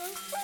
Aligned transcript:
Bye. 0.00 0.39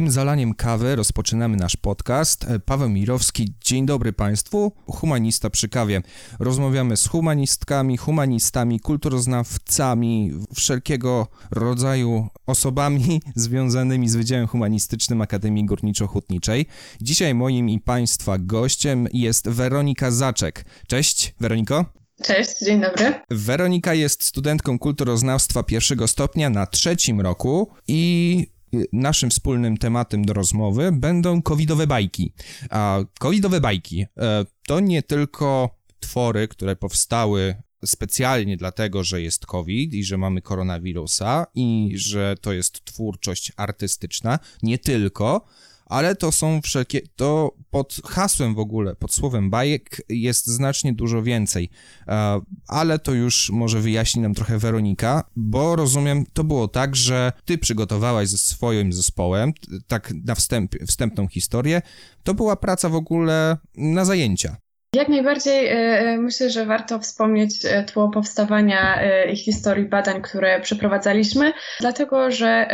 Tym 0.00 0.10
zalaniem 0.10 0.54
kawy 0.54 0.96
rozpoczynamy 0.96 1.56
nasz 1.56 1.76
podcast. 1.76 2.44
E, 2.44 2.58
Paweł 2.58 2.88
Mirowski, 2.88 3.54
dzień 3.64 3.86
dobry 3.86 4.12
Państwu, 4.12 4.72
humanista 4.86 5.50
przy 5.50 5.68
kawie. 5.68 6.02
Rozmawiamy 6.38 6.96
z 6.96 7.06
humanistkami, 7.06 7.96
humanistami, 7.96 8.80
kulturoznawcami, 8.80 10.32
wszelkiego 10.54 11.26
rodzaju 11.50 12.28
osobami 12.46 13.22
związanymi 13.34 14.08
z 14.08 14.16
Wydziałem 14.16 14.46
Humanistycznym 14.46 15.20
Akademii 15.20 15.66
Górniczo-Hutniczej. 15.66 16.66
Dzisiaj 17.00 17.34
moim 17.34 17.68
i 17.68 17.80
Państwa 17.80 18.38
gościem 18.38 19.08
jest 19.12 19.48
Weronika 19.48 20.10
Zaczek. 20.10 20.64
Cześć, 20.88 21.34
Weroniko. 21.40 21.84
Cześć, 22.22 22.60
dzień 22.64 22.80
dobry. 22.80 23.14
Weronika 23.30 23.94
jest 23.94 24.24
studentką 24.24 24.78
kulturoznawstwa 24.78 25.62
pierwszego 25.62 26.08
stopnia 26.08 26.50
na 26.50 26.66
trzecim 26.66 27.20
roku 27.20 27.70
i 27.88 28.46
naszym 28.92 29.30
wspólnym 29.30 29.76
tematem 29.76 30.24
do 30.24 30.32
rozmowy 30.32 30.92
będą 30.92 31.42
covidowe 31.42 31.86
bajki. 31.86 32.32
A 32.70 33.00
covidowe 33.18 33.60
bajki 33.60 34.06
e, 34.16 34.44
to 34.66 34.80
nie 34.80 35.02
tylko 35.02 35.78
twory, 36.00 36.48
które 36.48 36.76
powstały 36.76 37.54
specjalnie 37.84 38.56
dlatego, 38.56 39.04
że 39.04 39.22
jest 39.22 39.46
COVID 39.46 39.94
i 39.94 40.04
że 40.04 40.18
mamy 40.18 40.42
koronawirusa 40.42 41.46
i 41.54 41.92
że 41.94 42.34
to 42.40 42.52
jest 42.52 42.84
twórczość 42.84 43.52
artystyczna, 43.56 44.38
nie 44.62 44.78
tylko, 44.78 45.46
ale 45.90 46.16
to 46.16 46.32
są 46.32 46.60
wszelkie, 46.62 47.00
to 47.16 47.54
pod 47.70 48.00
hasłem 48.04 48.54
w 48.54 48.58
ogóle, 48.58 48.96
pod 48.96 49.14
słowem 49.14 49.50
bajek 49.50 50.02
jest 50.08 50.46
znacznie 50.46 50.92
dużo 50.92 51.22
więcej, 51.22 51.70
e, 52.08 52.40
ale 52.68 52.98
to 52.98 53.12
już 53.12 53.50
może 53.50 53.80
wyjaśni 53.80 54.22
nam 54.22 54.34
trochę 54.34 54.58
Weronika, 54.58 55.24
bo 55.36 55.76
rozumiem, 55.76 56.24
to 56.32 56.44
było 56.44 56.68
tak, 56.68 56.96
że 56.96 57.32
ty 57.44 57.58
przygotowałaś 57.58 58.28
ze 58.28 58.38
swoim 58.38 58.92
zespołem, 58.92 59.52
tak 59.86 60.12
na 60.24 60.34
wstęp, 60.34 60.74
wstępną 60.86 61.28
historię, 61.28 61.82
to 62.22 62.34
była 62.34 62.56
praca 62.56 62.88
w 62.88 62.94
ogóle 62.94 63.56
na 63.76 64.04
zajęcia. 64.04 64.56
Jak 64.94 65.08
najbardziej 65.08 65.66
e, 65.66 65.72
e, 65.72 66.18
myślę, 66.18 66.50
że 66.50 66.66
warto 66.66 66.98
wspomnieć 66.98 67.64
e, 67.64 67.84
tło 67.84 68.08
powstawania 68.08 69.00
i 69.32 69.36
historii 69.36 69.84
badań, 69.84 70.22
które 70.22 70.60
przeprowadzaliśmy, 70.60 71.52
dlatego 71.80 72.30
że 72.30 72.68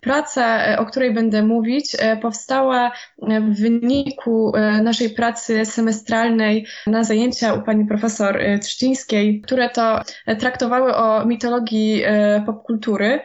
praca, 0.00 0.76
o 0.78 0.86
której 0.86 1.14
będę 1.14 1.42
mówić, 1.42 1.96
powstała 2.22 2.92
w 3.22 3.60
wyniku 3.60 4.52
naszej 4.82 5.10
pracy 5.10 5.66
semestralnej 5.66 6.66
na 6.86 7.04
zajęcia 7.04 7.54
u 7.54 7.62
pani 7.62 7.86
profesor 7.86 8.40
Trzcińskiej, 8.62 9.40
które 9.40 9.70
to 9.70 10.02
traktowały 10.38 10.96
o 10.96 11.26
mitologii 11.26 12.02
popkultury 12.46 13.20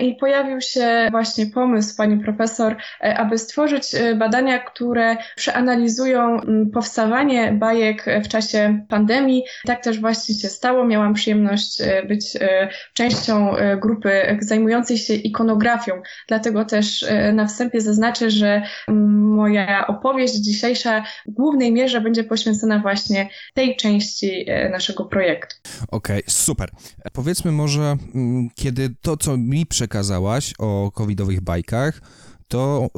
i 0.00 0.14
pojawił 0.14 0.60
się 0.60 1.08
właśnie 1.10 1.46
pomysł 1.46 1.96
pani 1.96 2.24
profesor, 2.24 2.76
aby 3.00 3.38
stworzyć 3.38 3.84
badania, 4.16 4.58
które 4.58 5.16
przeanalizują 5.36 6.40
powstawanie 6.72 7.52
bajek 7.52 7.73
bajek 7.74 8.04
w 8.24 8.28
czasie 8.28 8.84
pandemii. 8.88 9.42
Tak 9.66 9.82
też 9.82 10.00
właśnie 10.00 10.34
się 10.34 10.48
stało. 10.48 10.84
Miałam 10.84 11.14
przyjemność 11.14 11.80
e, 11.80 12.02
być 12.06 12.36
e, 12.36 12.68
częścią 12.92 13.56
e, 13.56 13.76
grupy 13.76 14.38
zajmującej 14.40 14.98
się 14.98 15.14
ikonografią. 15.14 16.02
Dlatego 16.28 16.64
też 16.64 17.06
na 17.32 17.46
wstępie 17.46 17.80
zaznaczę, 17.80 18.30
że 18.30 18.62
moja 18.88 19.86
opowieść 19.86 20.34
dzisiejsza 20.34 21.04
w 21.26 21.30
głównej 21.30 21.72
mierze 21.72 22.00
będzie 22.00 22.24
poświęcona 22.24 22.78
właśnie 22.78 23.28
tej 23.54 23.76
części 23.76 24.46
naszego 24.70 25.04
projektu. 25.04 25.56
Okej, 25.88 26.18
okay, 26.18 26.22
super. 26.28 26.70
Powiedzmy 27.12 27.52
może, 27.52 27.96
kiedy 28.54 28.94
to, 29.00 29.16
co 29.16 29.36
mi 29.36 29.66
przekazałaś 29.66 30.54
o 30.58 30.90
covidowych 30.90 31.40
bajkach, 31.40 32.00
to 32.48 32.88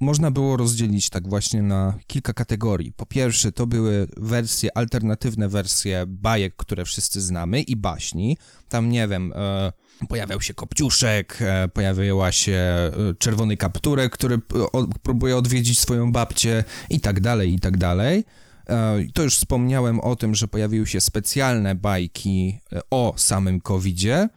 można 0.00 0.30
było 0.30 0.56
rozdzielić 0.56 1.10
tak 1.10 1.28
właśnie 1.28 1.62
na 1.62 1.98
kilka 2.06 2.32
kategorii. 2.32 2.92
Po 2.92 3.06
pierwsze, 3.06 3.52
to 3.52 3.66
były 3.66 4.08
wersje, 4.16 4.76
alternatywne 4.76 5.48
wersje 5.48 6.04
bajek, 6.06 6.56
które 6.56 6.84
wszyscy 6.84 7.20
znamy 7.20 7.62
i 7.62 7.76
baśni. 7.76 8.36
Tam, 8.68 8.90
nie 8.90 9.08
wiem, 9.08 9.32
e, 9.36 9.72
pojawiał 10.08 10.40
się 10.40 10.54
Kopciuszek, 10.54 11.38
e, 11.40 11.68
pojawiła 11.68 12.32
się 12.32 12.52
e, 12.52 12.92
Czerwony 13.18 13.56
Kapturek, 13.56 14.12
który 14.12 14.40
o, 14.72 14.86
próbuje 15.02 15.36
odwiedzić 15.36 15.78
swoją 15.78 16.12
babcię 16.12 16.64
i 16.90 17.00
tak 17.00 17.20
dalej, 17.20 17.54
i 17.54 17.60
tak 17.60 17.76
dalej. 17.76 18.24
E, 18.68 19.04
to 19.14 19.22
już 19.22 19.36
wspomniałem 19.36 20.00
o 20.00 20.16
tym, 20.16 20.34
że 20.34 20.48
pojawiły 20.48 20.86
się 20.86 21.00
specjalne 21.00 21.74
bajki 21.74 22.60
e, 22.72 22.80
o 22.90 23.14
samym 23.16 23.60
COVID-zie 23.60 24.28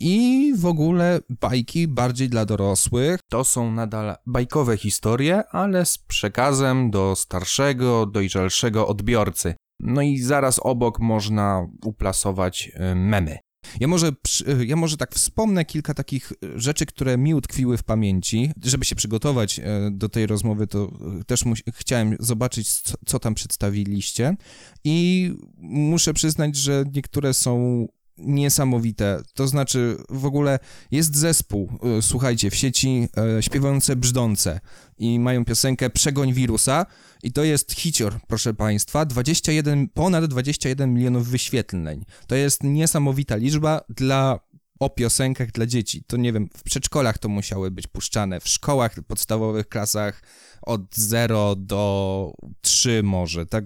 i 0.00 0.52
w 0.56 0.66
ogóle 0.66 1.20
bajki 1.40 1.88
bardziej 1.88 2.28
dla 2.28 2.44
dorosłych. 2.44 3.20
To 3.28 3.44
są 3.44 3.72
nadal 3.72 4.16
bajkowe 4.26 4.76
historie, 4.76 5.42
ale 5.50 5.86
z 5.86 5.98
przekazem 5.98 6.90
do 6.90 7.16
starszego, 7.16 8.06
dojrzalszego 8.06 8.88
odbiorcy. 8.88 9.54
No 9.80 10.02
i 10.02 10.18
zaraz 10.18 10.58
obok 10.62 11.00
można 11.00 11.66
uplasować 11.84 12.70
y, 12.90 12.94
memy. 12.94 13.38
Ja 13.80 13.88
może, 13.88 14.08
y, 14.48 14.66
ja 14.66 14.76
może 14.76 14.96
tak 14.96 15.14
wspomnę 15.14 15.64
kilka 15.64 15.94
takich 15.94 16.32
y, 16.32 16.60
rzeczy, 16.60 16.86
które 16.86 17.18
mi 17.18 17.34
utkwiły 17.34 17.76
w 17.76 17.82
pamięci. 17.82 18.50
Żeby 18.64 18.84
się 18.84 18.96
przygotować 18.96 19.60
do 19.90 20.08
tej 20.08 20.26
rozmowy, 20.26 20.66
to 20.66 20.92
też 21.26 21.44
chciałem 21.72 22.16
zobaczyć, 22.20 22.72
co, 22.72 22.94
co 23.06 23.18
tam 23.18 23.34
przedstawiliście. 23.34 24.36
I 24.84 25.30
muszę 25.58 26.14
przyznać, 26.14 26.56
że 26.56 26.84
niektóre 26.94 27.34
są 27.34 27.86
niesamowite. 28.18 29.22
To 29.34 29.48
znaczy, 29.48 29.96
w 30.08 30.24
ogóle 30.24 30.58
jest 30.90 31.16
zespół, 31.16 31.72
y, 31.98 32.02
słuchajcie, 32.02 32.50
w 32.50 32.54
sieci 32.54 33.08
e, 33.38 33.42
śpiewające 33.42 33.96
brzdące 33.96 34.60
i 34.98 35.18
mają 35.18 35.44
piosenkę 35.44 35.90
Przegoń 35.90 36.32
wirusa 36.32 36.86
i 37.22 37.32
to 37.32 37.44
jest 37.44 37.72
hicior, 37.72 38.14
proszę 38.28 38.54
państwa, 38.54 39.04
21, 39.04 39.88
ponad 39.88 40.24
21 40.24 40.94
milionów 40.94 41.28
wyświetleń. 41.28 42.04
To 42.26 42.34
jest 42.34 42.62
niesamowita 42.62 43.36
liczba 43.36 43.80
dla 43.88 44.40
o 44.80 44.90
piosenkach 44.90 45.50
dla 45.50 45.66
dzieci. 45.66 46.04
To 46.06 46.16
nie 46.16 46.32
wiem, 46.32 46.48
w 46.56 46.62
przedszkolach 46.62 47.18
to 47.18 47.28
musiały 47.28 47.70
być 47.70 47.86
puszczane, 47.86 48.40
w 48.40 48.48
szkołach 48.48 48.94
podstawowych 49.08 49.68
klasach 49.68 50.22
od 50.66 50.80
0 50.94 51.56
do 51.56 52.32
3 52.60 53.02
może. 53.02 53.46
Tak, 53.46 53.64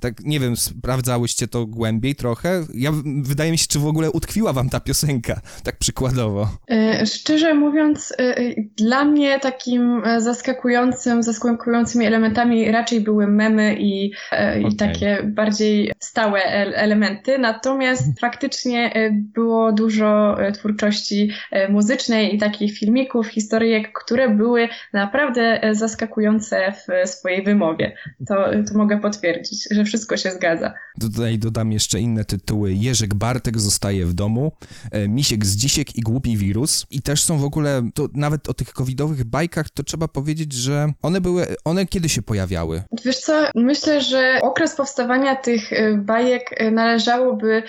tak 0.00 0.20
nie 0.24 0.40
wiem, 0.40 0.56
sprawdzałyście 0.56 1.48
to 1.48 1.66
głębiej 1.66 2.14
trochę? 2.14 2.64
Ja, 2.74 2.90
wydaje 3.22 3.50
mi 3.50 3.58
się, 3.58 3.66
czy 3.68 3.78
w 3.78 3.86
ogóle 3.86 4.10
utkwiła 4.10 4.52
wam 4.52 4.68
ta 4.68 4.80
piosenka, 4.80 5.40
tak 5.64 5.78
przykładowo. 5.78 6.48
E, 6.70 7.06
szczerze 7.06 7.54
mówiąc, 7.54 8.12
e, 8.12 8.36
e, 8.36 8.54
dla 8.76 9.04
mnie 9.04 9.40
takim 9.40 10.02
zaskakującym, 10.18 11.22
zaskakującymi 11.22 12.06
elementami 12.06 12.70
raczej 12.70 13.00
były 13.00 13.26
memy 13.26 13.76
i, 13.78 14.12
okay. 14.32 14.62
i 14.62 14.76
takie 14.76 15.22
bardziej 15.24 15.92
stałe 15.98 16.42
elementy, 16.74 17.38
natomiast 17.38 18.20
faktycznie 18.20 19.10
było 19.12 19.72
dużo 19.72 20.36
twórczości 20.52 21.30
muzycznej 21.68 22.34
i 22.34 22.38
takich 22.38 22.78
filmików, 22.78 23.26
historyjek, 23.26 23.92
które 23.92 24.28
były 24.28 24.68
naprawdę 24.92 25.60
zaskakujące 25.72 26.72
w 26.72 27.08
swojej 27.08 27.44
wymowie. 27.44 27.96
To, 28.28 28.34
to 28.68 28.78
mogę 28.78 29.00
potwierdzić, 29.00 29.68
że 29.70 29.84
wszystko 29.84 30.16
się 30.16 30.30
zgadza. 30.30 30.74
Tutaj 31.00 31.38
dodam 31.38 31.72
jeszcze 31.72 32.00
inne 32.00 32.24
tytuły. 32.24 32.72
Jerzyk 32.72 33.14
Bartek 33.14 33.60
zostaje 33.60 34.06
w 34.06 34.14
domu, 34.14 34.52
e, 34.90 35.08
Misiek 35.08 35.46
z 35.46 35.56
Dzisiek 35.56 35.96
i 35.96 36.00
Głupi 36.00 36.36
Wirus. 36.36 36.86
I 36.90 37.02
też 37.02 37.22
są 37.22 37.38
w 37.38 37.44
ogóle, 37.44 37.82
to 37.94 38.08
nawet 38.14 38.48
o 38.48 38.54
tych 38.54 38.72
covidowych 38.72 39.24
bajkach, 39.24 39.70
to 39.70 39.82
trzeba 39.82 40.08
powiedzieć, 40.08 40.52
że 40.52 40.92
one 41.02 41.20
były, 41.20 41.46
one 41.64 41.86
kiedy 41.86 42.08
się 42.08 42.22
pojawiały? 42.22 42.82
Wiesz 43.04 43.18
co, 43.18 43.32
myślę, 43.54 44.00
że 44.00 44.38
okres 44.42 44.74
powstawania 44.74 45.36
tych 45.36 45.72
e, 45.72 45.94
bajek 45.96 46.42
e, 46.56 46.70
należałoby 46.70 47.62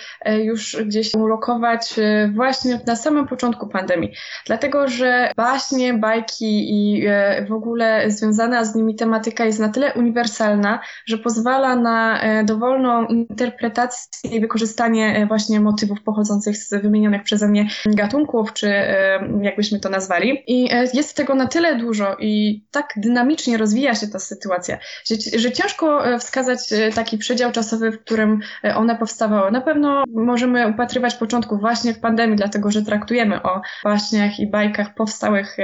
już 0.44 0.78
gdzieś 0.86 1.14
ulokować 1.14 1.94
właśnie 2.36 2.63
na 2.88 2.96
samym 2.96 3.28
początku 3.28 3.68
pandemii. 3.68 4.12
Dlatego, 4.46 4.88
że 4.88 5.32
baśnie, 5.36 5.94
bajki 5.94 6.70
i 6.70 7.08
w 7.48 7.52
ogóle 7.52 8.12
związana 8.12 8.66
z 8.66 8.76
nimi 8.76 8.96
tematyka 8.96 9.46
jest 9.46 9.60
na 9.60 9.70
tyle 9.70 9.94
uniwersalna, 9.94 10.80
że 11.06 11.18
pozwala 11.18 11.76
na 11.76 12.22
e, 12.22 12.44
dowolną 12.44 13.06
interpretację 13.06 14.32
i 14.32 14.42
wykorzystanie 14.42 15.18
e, 15.18 15.26
właśnie 15.26 15.60
motywów 15.60 16.02
pochodzących 16.02 16.58
z 16.58 16.70
wymienionych 16.82 17.24
przeze 17.24 17.48
mnie 17.48 17.68
gatunków, 17.86 18.54
czy 18.54 18.68
e, 18.70 19.20
jakbyśmy 19.42 19.80
to 19.80 19.90
nazwali. 19.90 20.44
I 20.48 20.70
jest 20.94 21.18
tego 21.18 21.36
na 21.36 21.48
tyle 21.48 21.76
dużo 21.76 22.18
i 22.20 22.64
tak 22.72 22.94
dynamicznie 22.98 23.58
rozwija 23.58 23.96
się 23.96 24.08
ta 24.08 24.20
sytuacja, 24.20 24.78
że, 25.06 25.40
że 25.40 25.52
ciężko 25.52 26.04
wskazać 26.20 26.60
taki 26.96 27.18
przedział 27.18 27.52
czasowy, 27.52 27.92
w 27.92 28.00
którym 28.00 28.40
one 28.76 28.96
powstawały. 28.96 29.52
Na 29.52 29.62
pewno 29.62 30.04
możemy 30.08 30.68
upatrywać 30.68 31.16
początków 31.16 31.60
właśnie 31.60 31.94
w 31.94 32.00
pandemii, 32.00 32.36
dlatego 32.36 32.53
że 32.72 32.82
traktujemy 32.82 33.44
o 33.44 33.62
baśniach 33.84 34.40
i 34.40 34.48
bajkach 34.48 34.94
powstałych 34.94 35.58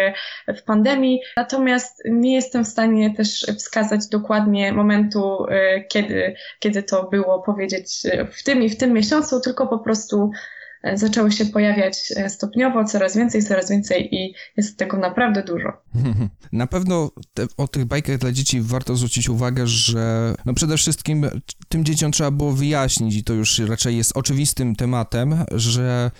w 0.48 0.64
pandemii. 0.64 1.22
Natomiast 1.38 2.02
nie 2.06 2.36
jestem 2.36 2.66
w 2.66 2.68
stanie 2.68 3.16
też 3.16 3.46
wskazać 3.58 4.08
dokładnie 4.08 4.74
momentu, 4.74 5.46
kiedy, 5.90 6.36
kiedy 6.60 6.84
to 6.84 7.04
było 7.04 7.42
powiedzieć 7.42 8.04
w 8.32 8.44
tym 8.44 8.64
i 8.64 8.70
w 8.70 8.78
tym 8.78 8.94
miesiącu, 8.94 9.40
tylko 9.40 9.68
po 9.68 9.80
prostu 9.80 10.32
E, 10.59 10.59
zaczęły 10.94 11.32
się 11.32 11.46
pojawiać 11.46 11.98
e, 12.16 12.30
stopniowo, 12.30 12.86
coraz 12.86 13.18
więcej, 13.18 13.44
coraz 13.44 13.70
więcej 13.70 14.16
i 14.16 14.34
jest 14.58 14.78
tego 14.78 14.98
naprawdę 14.98 15.44
dużo. 15.44 15.74
Na 16.52 16.68
pewno 16.68 17.12
te, 17.34 17.46
o 17.58 17.68
tych 17.68 17.86
bajkach 17.86 18.18
dla 18.18 18.32
dzieci 18.32 18.62
warto 18.62 18.96
zwrócić 18.96 19.30
uwagę, 19.30 19.68
że 19.68 20.36
no 20.46 20.54
przede 20.54 20.78
wszystkim 20.78 21.30
tym 21.70 21.86
dzieciom 21.86 22.12
trzeba 22.12 22.32
było 22.32 22.52
wyjaśnić 22.52 23.16
i 23.16 23.24
to 23.24 23.34
już 23.34 23.60
raczej 23.60 23.98
jest 23.98 24.18
oczywistym 24.18 24.76
tematem, 24.76 25.36
że 25.52 26.12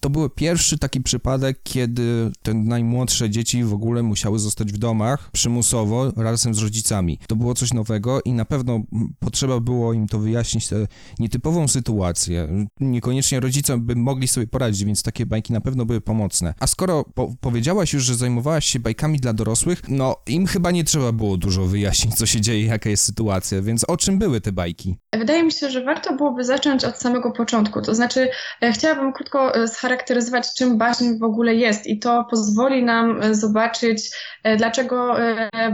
to 0.00 0.10
był 0.10 0.30
pierwszy 0.30 0.78
taki 0.78 1.00
przypadek, 1.00 1.60
kiedy 1.62 2.30
te 2.42 2.54
najmłodsze 2.54 3.30
dzieci 3.30 3.64
w 3.64 3.72
ogóle 3.72 4.02
musiały 4.02 4.38
zostać 4.38 4.72
w 4.72 4.78
domach 4.78 5.30
przymusowo 5.30 6.12
razem 6.16 6.54
z 6.54 6.58
rodzicami. 6.58 7.18
To 7.26 7.36
było 7.36 7.54
coś 7.54 7.72
nowego 7.72 8.20
i 8.24 8.32
na 8.32 8.44
pewno 8.44 8.80
potrzeba 9.18 9.60
było 9.60 9.92
im 9.92 10.06
to 10.06 10.18
wyjaśnić, 10.18 10.68
tę 10.68 10.86
nietypową 11.18 11.68
sytuację. 11.68 12.66
Niekoniecznie 12.80 13.40
rodzice 13.40 13.78
by 13.78 13.93
mogli 13.94 14.28
sobie 14.28 14.46
poradzić, 14.46 14.84
więc 14.84 15.02
takie 15.02 15.26
bajki 15.26 15.52
na 15.52 15.60
pewno 15.60 15.84
były 15.84 16.00
pomocne. 16.00 16.54
A 16.60 16.66
skoro 16.66 17.04
po 17.14 17.34
powiedziałaś 17.40 17.92
już, 17.92 18.04
że 18.04 18.14
zajmowałaś 18.14 18.66
się 18.66 18.78
bajkami 18.78 19.20
dla 19.20 19.32
dorosłych, 19.32 19.82
no 19.88 20.16
im 20.26 20.46
chyba 20.46 20.70
nie 20.70 20.84
trzeba 20.84 21.12
było 21.12 21.36
dużo 21.36 21.64
wyjaśnić, 21.64 22.14
co 22.14 22.26
się 22.26 22.40
dzieje, 22.40 22.66
jaka 22.66 22.90
jest 22.90 23.04
sytuacja, 23.04 23.62
więc 23.62 23.84
o 23.84 23.96
czym 23.96 24.18
były 24.18 24.40
te 24.40 24.52
bajki? 24.52 24.96
Wydaje 25.12 25.42
mi 25.42 25.52
się, 25.52 25.70
że 25.70 25.84
warto 25.84 26.16
byłoby 26.16 26.44
zacząć 26.44 26.84
od 26.84 26.96
samego 26.96 27.32
początku. 27.32 27.82
To 27.82 27.94
znaczy, 27.94 28.28
e, 28.62 28.72
chciałabym 28.72 29.12
krótko 29.12 29.54
e, 29.54 29.68
scharakteryzować, 29.68 30.54
czym 30.54 30.78
baśń 30.78 31.18
w 31.18 31.22
ogóle 31.22 31.54
jest, 31.54 31.86
i 31.86 31.98
to 31.98 32.26
pozwoli 32.30 32.84
nam 32.84 33.22
e, 33.22 33.34
zobaczyć, 33.34 34.10
dlaczego 34.56 35.16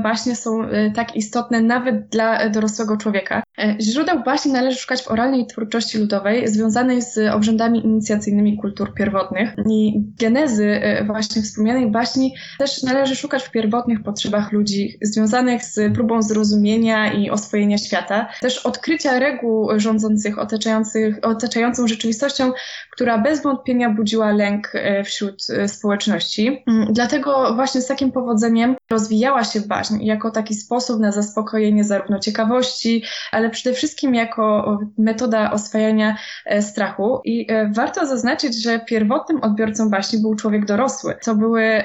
baśnie 0.03 0.37
są 0.37 0.69
tak 0.95 1.17
istotne 1.17 1.61
nawet 1.61 2.09
dla 2.09 2.49
dorosłego 2.49 2.97
człowieka. 2.97 3.43
Źródeł 3.81 4.23
baśni 4.23 4.53
należy 4.53 4.79
szukać 4.79 5.03
w 5.03 5.11
oralnej 5.11 5.47
twórczości 5.47 5.99
ludowej 5.99 6.49
związanej 6.49 7.03
z 7.03 7.19
obrzędami 7.35 7.83
inicjacyjnymi 8.11 8.57
kultur 8.57 8.95
pierwotnych. 8.95 9.55
I 9.71 10.03
genezy 10.21 10.81
właśnie 11.07 11.43
wspomnianej 11.43 11.91
baśni 11.91 12.35
też 12.59 12.83
należy 12.83 13.17
szukać 13.17 13.43
w 13.43 13.51
pierwotnych 13.51 14.03
potrzebach 14.03 14.53
ludzi 14.53 14.99
związanych 15.03 15.65
z 15.65 15.95
próbą 15.95 16.23
zrozumienia 16.23 17.13
i 17.13 17.31
oswojenia 17.31 17.79
świata, 17.79 18.29
też 18.41 18.59
odkrycia 18.67 19.19
reguł 19.19 19.69
rządzących 19.77 20.39
otaczających, 20.39 21.19
otaczającą 21.23 21.89
rzeczywistością, 21.89 22.53
która 22.91 23.19
bez 23.19 23.43
wątpienia 23.43 23.91
budziła 23.91 24.33
lęk 24.33 24.73
e, 24.75 25.05
wśród 25.05 25.51
e, 25.51 25.69
społeczności. 25.69 26.63
Mm, 26.67 26.93
dlatego 26.93 27.55
właśnie 27.55 27.81
z 27.81 27.87
takim 27.87 28.13
powodzeniem 28.13 28.77
rozwijała 28.91 29.45
się 29.45 29.61
baśń 29.61 30.05
jako 30.05 30.31
taki 30.31 30.55
sposób 30.55 31.01
na 31.01 31.13
zaspokojenie 31.13 31.85
zarówno 31.85 32.19
ciekawości, 32.19 33.03
ale 33.33 33.51
przede 33.51 33.77
wszystkim 33.77 34.15
jako 34.15 34.79
metoda 34.99 35.53
oswajania 35.53 36.17
e, 36.47 36.63
strachu. 36.63 37.21
I 37.25 37.47
warto 37.73 38.00
zaznaczyć, 38.07 38.63
że 38.63 38.81
pierwotnym 38.81 39.43
odbiorcą 39.43 39.91
baśni 39.91 40.19
był 40.19 40.35
człowiek 40.35 40.65
dorosły. 40.65 41.15
To 41.25 41.35
były 41.35 41.83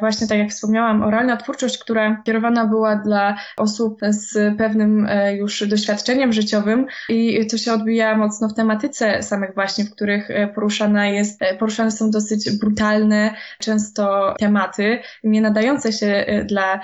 właśnie, 0.00 0.26
tak 0.26 0.38
jak 0.38 0.50
wspomniałam, 0.50 1.02
oralna 1.02 1.36
twórczość, 1.36 1.78
która 1.78 2.22
kierowana 2.24 2.66
była 2.66 2.96
dla 2.96 3.36
osób 3.56 4.00
z 4.08 4.58
pewnym 4.58 5.08
już 5.36 5.68
doświadczeniem 5.68 6.32
życiowym 6.32 6.86
i 7.08 7.46
to 7.46 7.58
się 7.58 7.72
odbija 7.72 8.16
mocno 8.16 8.48
w 8.48 8.54
tematyce 8.54 9.22
samych 9.22 9.54
baśni, 9.54 9.84
w 9.84 9.90
których 9.90 10.28
poruszana 10.54 11.06
jest, 11.06 11.40
poruszane 11.58 11.90
są 11.90 12.10
dosyć 12.10 12.58
brutalne 12.58 13.34
często 13.58 14.34
tematy, 14.38 14.98
nie 15.24 15.40
nadające 15.40 15.92
się 15.92 16.24
dla 16.44 16.80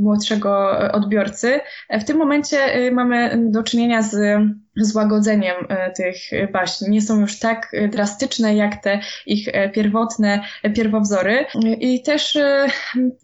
młodszego 0.00 0.70
odbiorcy. 0.92 1.60
W 1.90 2.04
tym 2.04 2.16
momencie 2.16 2.58
mamy 2.92 3.38
do 3.50 3.62
czynienia 3.62 4.02
z 4.02 4.40
złagodzeniem 4.80 5.56
e, 5.68 5.90
tych 5.90 6.16
baśni. 6.52 6.90
Nie 6.90 7.02
są 7.02 7.20
już 7.20 7.38
tak 7.38 7.72
drastyczne 7.88 8.54
jak 8.54 8.82
te 8.82 9.00
ich 9.26 9.48
e, 9.52 9.68
pierwotne 9.68 10.40
e, 10.62 10.70
pierwowzory. 10.70 11.46
I 11.80 12.02
też 12.02 12.38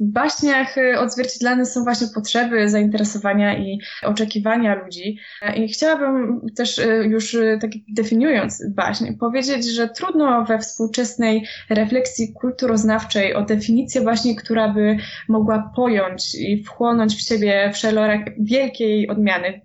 w 0.00 0.04
baśniach 0.04 0.74
odzwierciedlane 0.98 1.66
są 1.66 1.84
właśnie 1.84 2.06
potrzeby, 2.14 2.68
zainteresowania 2.68 3.58
i 3.58 3.78
oczekiwania 4.02 4.74
ludzi. 4.74 5.18
I 5.56 5.68
chciałabym 5.68 6.40
też 6.56 6.80
już 7.04 7.36
tak 7.60 7.70
definiując 7.88 8.62
baśń, 8.68 9.04
powiedzieć, 9.20 9.66
że 9.66 9.88
trudno 9.88 10.44
we 10.44 10.58
współczesnej 10.58 11.46
refleksji 11.70 12.32
kulturoznawczej 12.32 13.34
o 13.34 13.42
definicję 13.42 14.00
baśni, 14.00 14.36
która 14.36 14.68
by 14.68 14.96
mogła 15.28 15.72
pojąć 15.76 16.34
i 16.34 16.64
wchłonąć 16.64 17.14
w 17.14 17.28
siebie 17.28 17.70
wszelorek 17.74 18.34
wielkiej 18.38 19.08
odmiany 19.08 19.60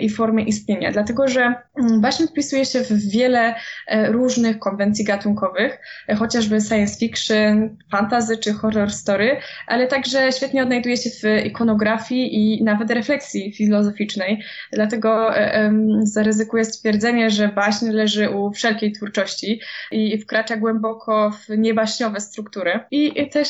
i 0.00 0.10
formy 0.10 0.42
istnienia. 0.42 0.92
Dlatego 0.92 1.23
że 1.28 1.54
baśń 2.00 2.22
mm, 2.22 2.28
wpisuje 2.28 2.64
się 2.64 2.80
w 2.80 3.10
wiele 3.10 3.54
e, 3.86 4.12
różnych 4.12 4.58
konwencji 4.58 5.04
gatunkowych, 5.04 5.78
e, 6.08 6.14
chociażby 6.14 6.60
science 6.60 6.98
fiction, 6.98 7.76
fantasy 7.90 8.38
czy 8.38 8.52
horror 8.52 8.92
story, 8.92 9.36
ale 9.66 9.86
także 9.86 10.32
świetnie 10.32 10.62
odnajduje 10.62 10.96
się 10.96 11.10
w 11.10 11.46
ikonografii 11.46 12.58
i 12.58 12.64
nawet 12.64 12.90
refleksji 12.90 13.52
filozoficznej. 13.52 14.42
Dlatego 14.72 15.36
e, 15.36 15.72
zaryzykuję 16.02 16.64
stwierdzenie, 16.64 17.30
że 17.30 17.48
baśń 17.48 17.88
leży 17.88 18.30
u 18.30 18.50
wszelkiej 18.52 18.92
twórczości 18.92 19.60
i 19.90 20.18
wkracza 20.18 20.56
głęboko 20.56 21.30
w 21.30 21.58
niebaśniowe 21.58 22.20
struktury. 22.20 22.80
I 22.90 23.30
też 23.30 23.48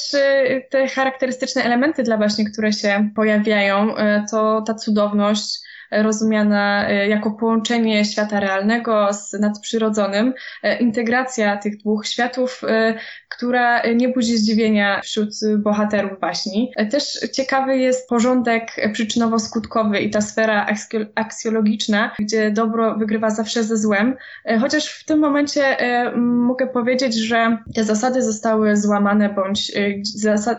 te 0.70 0.88
charakterystyczne 0.88 1.62
elementy 1.62 2.02
dla 2.02 2.18
baśni, 2.18 2.44
które 2.44 2.72
się 2.72 3.10
pojawiają, 3.16 3.94
to 4.30 4.62
ta 4.62 4.74
cudowność, 4.74 5.60
rozumiana 5.90 6.88
e, 6.88 7.08
jako 7.08 7.30
połączenie 7.30 8.04
świata 8.04 8.40
realnego 8.40 9.12
z 9.12 9.32
nadprzyrodzonym, 9.32 10.34
e, 10.62 10.78
integracja 10.78 11.56
tych 11.56 11.76
dwóch 11.76 12.06
światów, 12.06 12.60
e, 12.68 12.94
która 13.28 13.82
nie 13.86 14.08
budzi 14.08 14.38
zdziwienia 14.38 15.00
wśród 15.00 15.30
bohaterów 15.58 16.20
baśni. 16.20 16.72
Też 16.90 17.18
ciekawy 17.32 17.76
jest 17.76 18.08
porządek 18.08 18.66
przyczynowo-skutkowy 18.92 20.00
i 20.00 20.10
ta 20.10 20.20
sfera 20.20 20.66
aksjologiczna, 21.14 22.10
gdzie 22.18 22.50
dobro 22.50 22.94
wygrywa 22.98 23.30
zawsze 23.30 23.64
ze 23.64 23.76
złem. 23.76 24.16
Chociaż 24.60 24.88
w 24.88 25.04
tym 25.04 25.18
momencie 25.18 25.76
mogę 26.16 26.66
powiedzieć, 26.66 27.14
że 27.14 27.58
te 27.74 27.84
zasady 27.84 28.22
zostały 28.22 28.76
złamane, 28.76 29.28
bądź 29.28 29.72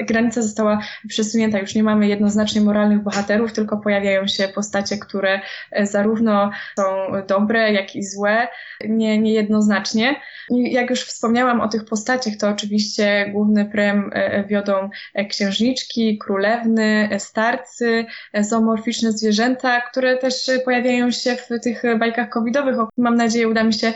granica 0.08 0.42
została 0.42 0.80
przesunięta. 1.08 1.60
Już 1.60 1.76
nie 1.76 1.84
mamy 1.84 2.08
jednoznacznie 2.08 2.62
moralnych 2.62 3.04
bohaterów, 3.04 3.54
tylko 3.54 3.78
pojawiają 3.78 4.28
się 4.28 4.48
postacie, 4.48 4.98
które 4.98 5.25
które 5.26 5.42
e, 5.72 5.88
zarówno 5.88 6.52
są 6.76 6.84
dobre, 7.28 7.74
jak 7.74 7.96
i 7.96 8.04
złe, 8.04 8.48
nie, 8.88 9.18
niejednoznacznie. 9.18 10.16
I 10.50 10.74
jak 10.74 10.90
już 10.90 11.02
wspomniałam 11.02 11.62
o 11.62 11.68
tych 11.68 11.86
postaciach, 11.86 12.34
to 12.40 12.50
oczywiście 12.50 13.30
główny 13.34 13.66
prem 13.66 14.12
e, 14.14 14.44
wiodą 14.44 14.90
e, 15.14 15.26
księżniczki, 15.26 16.18
królewny, 16.18 17.10
starcy, 17.20 18.06
zoomorficzne 18.40 19.12
zwierzęta, 19.12 19.82
które 19.82 20.18
też 20.18 20.52
pojawiają 20.66 21.12
się 21.12 21.36
w 21.36 21.48
tych 21.64 21.84
bajkach 22.00 22.30
covidowych. 22.30 22.76
Mam 22.98 23.16
nadzieję, 23.16 23.50
uda 23.50 23.64
mi 23.64 23.74
się 23.74 23.94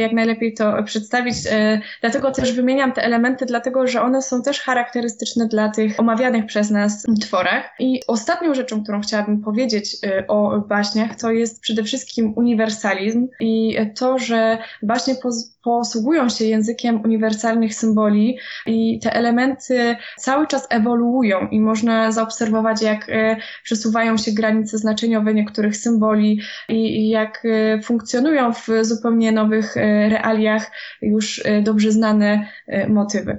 jak 0.00 0.12
najlepiej 0.12 0.54
to 0.54 0.82
przedstawić. 0.82 1.34
Dlatego 2.00 2.30
też 2.30 2.52
wymieniam 2.52 2.92
te 2.92 3.02
elementy, 3.02 3.46
dlatego 3.46 3.86
że 3.86 4.02
one 4.02 4.22
są 4.22 4.42
też 4.42 4.60
charakterystyczne 4.60 5.46
dla 5.46 5.68
tych 5.68 6.00
omawianych 6.00 6.46
przez 6.46 6.70
nas 6.70 7.02
tworach. 7.20 7.74
I 7.78 8.00
ostatnią 8.06 8.54
rzeczą, 8.54 8.82
którą 8.82 9.00
chciałabym 9.00 9.42
powiedzieć 9.42 9.96
o 10.28 10.43
baśniach, 10.68 11.16
to 11.20 11.30
jest 11.30 11.60
przede 11.60 11.82
wszystkim 11.82 12.32
uniwersalizm 12.36 13.28
i 13.40 13.76
to, 13.94 14.18
że 14.18 14.58
baśnie 14.82 15.14
posługują 15.64 16.28
się 16.28 16.44
językiem 16.44 17.00
uniwersalnych 17.04 17.74
symboli 17.74 18.38
i 18.66 19.00
te 19.02 19.14
elementy 19.14 19.96
cały 20.18 20.46
czas 20.46 20.66
ewoluują 20.70 21.48
i 21.48 21.60
można 21.60 22.12
zaobserwować, 22.12 22.82
jak 22.82 23.08
e, 23.08 23.36
przesuwają 23.62 24.16
się 24.16 24.32
granice 24.32 24.78
znaczeniowe 24.78 25.34
niektórych 25.34 25.76
symboli 25.76 26.40
i 26.68 27.08
jak 27.08 27.42
e, 27.44 27.82
funkcjonują 27.82 28.52
w 28.52 28.68
zupełnie 28.82 29.32
nowych 29.32 29.76
e, 29.76 30.08
realiach 30.08 30.70
już 31.02 31.42
dobrze 31.62 31.92
znane 31.92 32.48
motywy. 32.88 33.38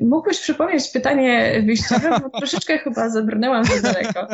Mógłbyś 0.00 0.40
przypomnieć 0.40 0.88
pytanie 0.88 1.62
wyjściowe, 1.66 2.20
bo 2.22 2.30
troszeczkę 2.38 2.78
chyba 2.78 3.08
zabrnęłam 3.08 3.64
za 3.64 3.80
daleko. 3.80 4.26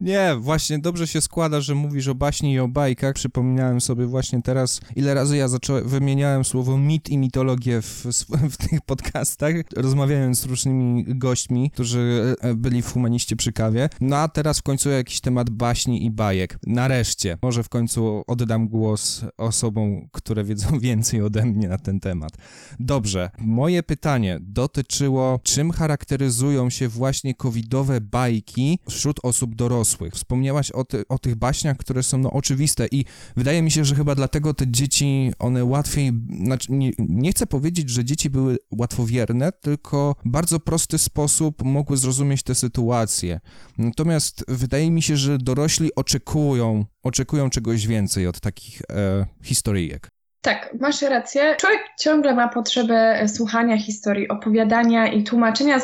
Nie, 0.00 0.34
właśnie 0.38 0.78
dobrze 0.78 1.06
się 1.06 1.20
składa, 1.20 1.59
Że 1.60 1.74
mówisz 1.74 2.08
o 2.08 2.14
baśni 2.14 2.52
i 2.52 2.58
o 2.58 2.68
bajkach. 2.68 3.14
Przypomniałem 3.14 3.80
sobie 3.80 4.06
właśnie 4.06 4.42
teraz, 4.42 4.80
ile 4.96 5.14
razy 5.14 5.36
ja 5.36 5.48
zacząłem, 5.48 5.88
wymieniałem 5.88 6.44
słowo 6.44 6.78
mit 6.78 7.08
i 7.08 7.18
mitologię 7.18 7.82
w, 7.82 8.06
w 8.52 8.56
tych 8.56 8.80
podcastach, 8.80 9.54
rozmawiając 9.76 10.40
z 10.40 10.44
różnymi 10.44 11.04
gośćmi, 11.08 11.70
którzy 11.70 12.36
e, 12.40 12.54
byli 12.54 12.82
w 12.82 12.92
Humaniście 12.92 13.36
przy 13.36 13.52
kawie. 13.52 13.88
No 14.00 14.16
a 14.16 14.28
teraz 14.28 14.58
w 14.58 14.62
końcu 14.62 14.90
jakiś 14.90 15.20
temat 15.20 15.50
baśni 15.50 16.04
i 16.04 16.10
bajek. 16.10 16.58
Nareszcie. 16.66 17.38
Może 17.42 17.62
w 17.62 17.68
końcu 17.68 18.22
oddam 18.26 18.68
głos 18.68 19.24
osobom, 19.36 20.08
które 20.12 20.44
wiedzą 20.44 20.78
więcej 20.88 21.22
ode 21.22 21.46
mnie 21.46 21.68
na 21.68 21.78
ten 21.78 22.00
temat. 22.00 22.32
Dobrze. 22.80 23.30
Moje 23.38 23.82
pytanie 23.82 24.38
dotyczyło, 24.40 25.40
czym 25.42 25.70
charakteryzują 25.70 26.70
się 26.70 26.88
właśnie 26.88 27.34
covidowe 27.34 28.00
bajki 28.00 28.78
wśród 28.88 29.20
osób 29.22 29.54
dorosłych. 29.54 30.14
Wspomniałaś 30.14 30.70
o, 30.70 30.84
ty, 30.84 31.04
o 31.08 31.18
tych 31.18 31.36
które 31.78 32.02
są 32.02 32.18
no, 32.18 32.30
oczywiste 32.30 32.86
i 32.92 33.04
wydaje 33.36 33.62
mi 33.62 33.70
się, 33.70 33.84
że 33.84 33.94
chyba 33.94 34.14
dlatego 34.14 34.54
te 34.54 34.68
dzieci, 34.68 35.32
one 35.38 35.64
łatwiej, 35.64 36.12
znaczy 36.44 36.72
nie, 36.72 36.90
nie 36.98 37.30
chcę 37.30 37.46
powiedzieć, 37.46 37.90
że 37.90 38.04
dzieci 38.04 38.30
były 38.30 38.58
łatwowierne, 38.70 39.52
tylko 39.52 40.16
bardzo 40.24 40.60
prosty 40.60 40.98
sposób 40.98 41.64
mogły 41.64 41.96
zrozumieć 41.96 42.42
tę 42.42 42.54
sytuację. 42.54 43.40
Natomiast 43.78 44.44
wydaje 44.48 44.90
mi 44.90 45.02
się, 45.02 45.16
że 45.16 45.38
dorośli 45.38 45.94
oczekują, 45.94 46.84
oczekują 47.02 47.50
czegoś 47.50 47.86
więcej 47.86 48.26
od 48.26 48.40
takich 48.40 48.82
e, 48.90 49.26
historyjek. 49.42 50.19
Tak, 50.42 50.74
masz 50.80 51.02
rację. 51.02 51.56
Człowiek 51.56 51.80
ciągle 51.98 52.34
ma 52.34 52.48
potrzebę 52.48 53.28
słuchania 53.28 53.78
historii, 53.78 54.28
opowiadania 54.28 55.06
i 55.06 55.24
tłumaczenia, 55.24 55.78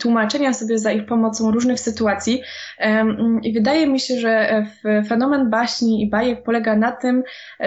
tłumaczenia 0.00 0.54
sobie 0.54 0.78
za 0.78 0.92
ich 0.92 1.06
pomocą 1.06 1.50
różnych 1.50 1.80
sytuacji. 1.80 2.42
I 3.42 3.52
wydaje 3.52 3.86
mi 3.86 4.00
się, 4.00 4.20
że 4.20 4.64
fenomen 5.08 5.50
baśni 5.50 6.02
i 6.02 6.10
bajek 6.10 6.42
polega 6.42 6.76
na 6.76 6.92
tym, 6.92 7.22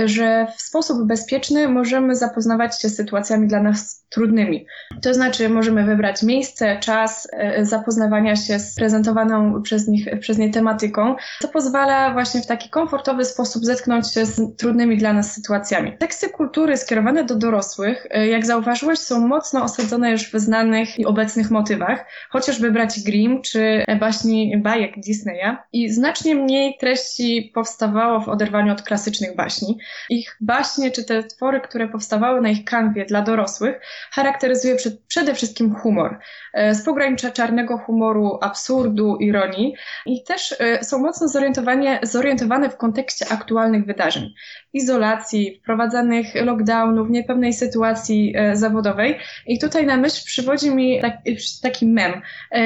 że 0.05 0.47
w 0.57 0.62
sposób 0.62 1.07
bezpieczny 1.07 1.67
możemy 1.67 2.15
zapoznawać 2.15 2.81
się 2.81 2.89
z 2.89 2.95
sytuacjami 2.95 3.47
dla 3.47 3.63
nas 3.63 4.02
trudnymi. 4.13 4.65
To 5.01 5.13
znaczy, 5.13 5.50
możemy 5.50 5.86
wybrać 5.86 6.24
miejsce, 6.24 6.79
czas 6.79 7.27
e, 7.32 7.65
zapoznawania 7.65 8.36
się 8.36 8.60
z 8.60 8.75
prezentowaną 8.75 9.62
przez, 9.62 9.88
nich, 9.88 10.08
przez 10.20 10.38
nie 10.38 10.50
tematyką. 10.50 11.15
To 11.41 11.48
pozwala 11.48 12.13
właśnie 12.13 12.41
w 12.41 12.48
taki 12.48 12.70
komfortowy 12.70 13.25
sposób 13.25 13.65
zetknąć 13.65 14.13
się 14.13 14.25
z 14.25 14.58
trudnymi 14.58 14.98
dla 14.98 15.13
nas 15.13 15.34
sytuacjami. 15.34 15.98
Teksty 15.98 16.29
kultury 16.29 16.77
skierowane 16.77 17.24
do 17.24 17.36
dorosłych, 17.36 18.08
e, 18.10 18.27
jak 18.27 18.46
zauważyłeś, 18.46 19.00
są 19.00 19.27
mocno 19.27 19.63
osadzone 19.63 20.12
już 20.12 20.32
w 20.32 20.39
znanych 20.39 21.00
i 21.00 21.05
obecnych 21.05 21.51
motywach, 21.51 22.05
chociażby 22.29 22.72
braci 22.72 23.03
Grimm 23.03 23.41
czy 23.41 23.84
baśni 24.00 24.58
bajek 24.58 25.00
Disneya 25.00 25.58
i 25.74 25.89
znacznie 25.89 26.36
mniej 26.36 26.77
treści 26.79 27.51
powstawało 27.53 28.20
w 28.20 28.29
oderwaniu 28.29 28.72
od 28.74 28.82
klasycznych 28.82 29.36
baśni. 29.36 29.77
Ich 30.10 30.38
baśnie 30.41 30.91
czy 30.91 31.03
te 31.03 31.24
twory, 31.24 31.62
które 31.62 31.88
powstawały 31.88 32.41
na 32.41 32.50
ich 32.50 32.65
kanwie 32.65 33.05
dla 33.05 33.22
dorosłych, 33.22 33.79
charakteryzuje 34.12 34.75
przede 35.07 35.36
wszystkim 35.36 35.75
humor. 35.75 36.19
E, 36.53 36.75
z 36.75 36.86
pogranicza 36.86 37.31
czarnego 37.31 37.77
humoru, 37.77 38.39
absurdu, 38.41 39.17
ironii 39.17 39.74
i 40.05 40.24
też 40.24 40.55
e, 40.60 40.83
są 40.83 41.00
mocno 41.00 41.27
zorientowane, 42.03 42.69
w 42.69 42.77
kontekście 42.77 43.25
aktualnych 43.29 43.86
wydarzeń. 43.86 44.33
Izolacji, 44.74 45.60
wprowadzanych 45.62 46.36
lockdownów, 46.36 47.10
niepewnej 47.10 47.53
sytuacji 47.53 48.33
e, 48.36 48.55
zawodowej. 48.55 49.19
I 49.48 49.60
tutaj 49.60 49.86
na 49.86 49.98
myśl 49.98 50.25
przywodzi 50.25 50.75
mi 50.75 51.01
taki 51.62 51.86
mem, 51.86 52.22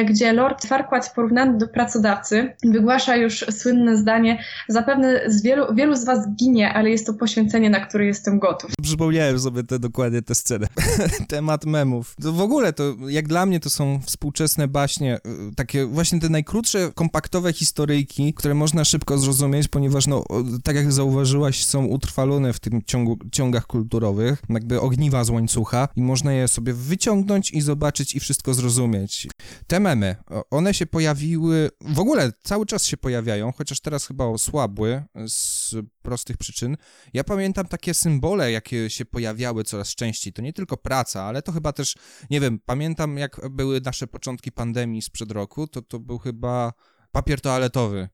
gdzie 0.06 0.34
Lord 0.34 0.66
Farquaad 0.66 1.14
porównany 1.16 1.58
do 1.58 1.68
pracodawcy 1.68 2.56
wygłasza 2.64 3.16
już 3.16 3.40
słynne 3.40 3.98
zdanie 3.98 4.44
zapewne 4.68 5.22
z 5.28 5.44
wielu, 5.44 5.76
wielu 5.76 5.96
z 5.96 6.06
was 6.06 6.36
ginie, 6.36 6.74
ale 6.74 6.90
jest 6.90 7.06
to 7.06 7.14
poświęcenie, 7.14 7.70
na 7.70 7.80
które 7.80 8.06
jestem 8.06 8.40
gotów. 8.40 8.72
Przypomniałem 8.88 9.40
sobie 9.40 9.64
te, 9.64 9.80
dokładnie 9.80 10.22
tę 10.22 10.36
scenę. 10.36 10.68
Temat 11.28 11.66
memów. 11.66 12.16
To 12.22 12.34
w 12.34 12.42
ogóle 12.42 12.74
to, 12.74 12.96
jak 13.08 13.28
dla 13.28 13.46
mnie 13.46 13.60
to 13.60 13.70
są 13.70 14.02
współczesne 14.06 14.68
baśnie, 14.68 15.20
y, 15.52 15.56
takie 15.56 15.86
właśnie 15.86 16.20
te 16.20 16.30
najkrótsze, 16.30 16.92
kompaktowe 16.96 17.54
historyjki, 17.54 18.34
które 18.34 18.54
można 18.54 18.86
szybko 18.86 19.18
zrozumieć, 19.18 19.68
ponieważ, 19.68 20.08
no, 20.08 20.24
tak 20.64 20.76
jak 20.76 20.92
zauważyłaś, 20.92 21.66
są 21.66 21.86
utrwalone 21.86 22.54
w 22.54 22.60
tym 22.60 22.82
ciągu, 22.86 23.18
ciągach 23.32 23.68
kulturowych, 23.68 24.42
jakby 24.50 24.82
ogniwa 24.82 25.24
z 25.24 25.30
łańcucha 25.30 25.88
i 25.96 26.02
można 26.02 26.34
je 26.34 26.48
sobie 26.48 26.74
wyciągnąć 26.74 27.52
i 27.52 27.62
zobaczyć 27.62 28.16
i 28.16 28.20
wszystko 28.20 28.54
zrozumieć. 28.54 29.28
Te 29.68 29.80
memy, 29.80 30.16
one 30.52 30.74
się 30.74 30.86
pojawiły, 30.86 31.70
w 31.82 32.00
ogóle 32.00 32.32
cały 32.44 32.66
czas 32.66 32.86
się 32.86 32.98
pojawiają, 32.98 33.52
chociaż 33.52 33.80
teraz 33.80 34.08
chyba 34.08 34.26
osłabły 34.26 35.04
z 35.28 35.76
prostych 36.02 36.38
przyczyn. 36.38 36.78
Ja 37.14 37.24
pamiętam 37.24 37.66
takie 37.66 37.94
symbole, 37.94 38.52
jakie 38.52 38.77
się 38.88 39.06
pojawiały 39.06 39.64
coraz 39.64 39.96
częściej. 39.96 40.34
To 40.34 40.42
nie 40.42 40.54
tylko 40.54 40.78
praca, 40.78 41.24
ale 41.24 41.42
to 41.42 41.52
chyba 41.52 41.74
też, 41.74 41.96
nie 42.30 42.42
wiem, 42.42 42.60
pamiętam 42.66 43.18
jak 43.18 43.50
były 43.50 43.82
nasze 43.82 44.08
początki 44.08 44.52
pandemii 44.52 45.02
sprzed 45.02 45.32
roku, 45.32 45.68
to 45.68 45.82
to 45.82 46.00
był 46.00 46.18
chyba 46.18 46.74
papier 47.12 47.42
toaletowy. 47.42 48.10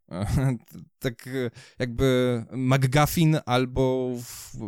tak 0.99 1.29
jakby 1.79 2.45
McGuffin 2.51 3.37
albo 3.45 4.11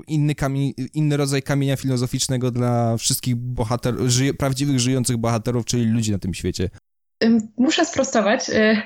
inny, 0.08 0.36
kamień, 0.36 0.74
inny 0.94 1.18
rodzaj 1.18 1.44
kamienia 1.44 1.76
filozoficznego 1.76 2.52
dla 2.52 2.98
wszystkich 2.98 3.36
bohaterów, 3.36 4.12
prawdziwych 4.38 4.80
żyjących 4.80 5.18
bohaterów, 5.18 5.66
czyli 5.66 5.86
ludzi 5.86 6.12
na 6.12 6.20
tym 6.20 6.34
świecie. 6.34 6.70
Muszę 7.58 7.86
sprostować 7.86 8.50
y, 8.50 8.82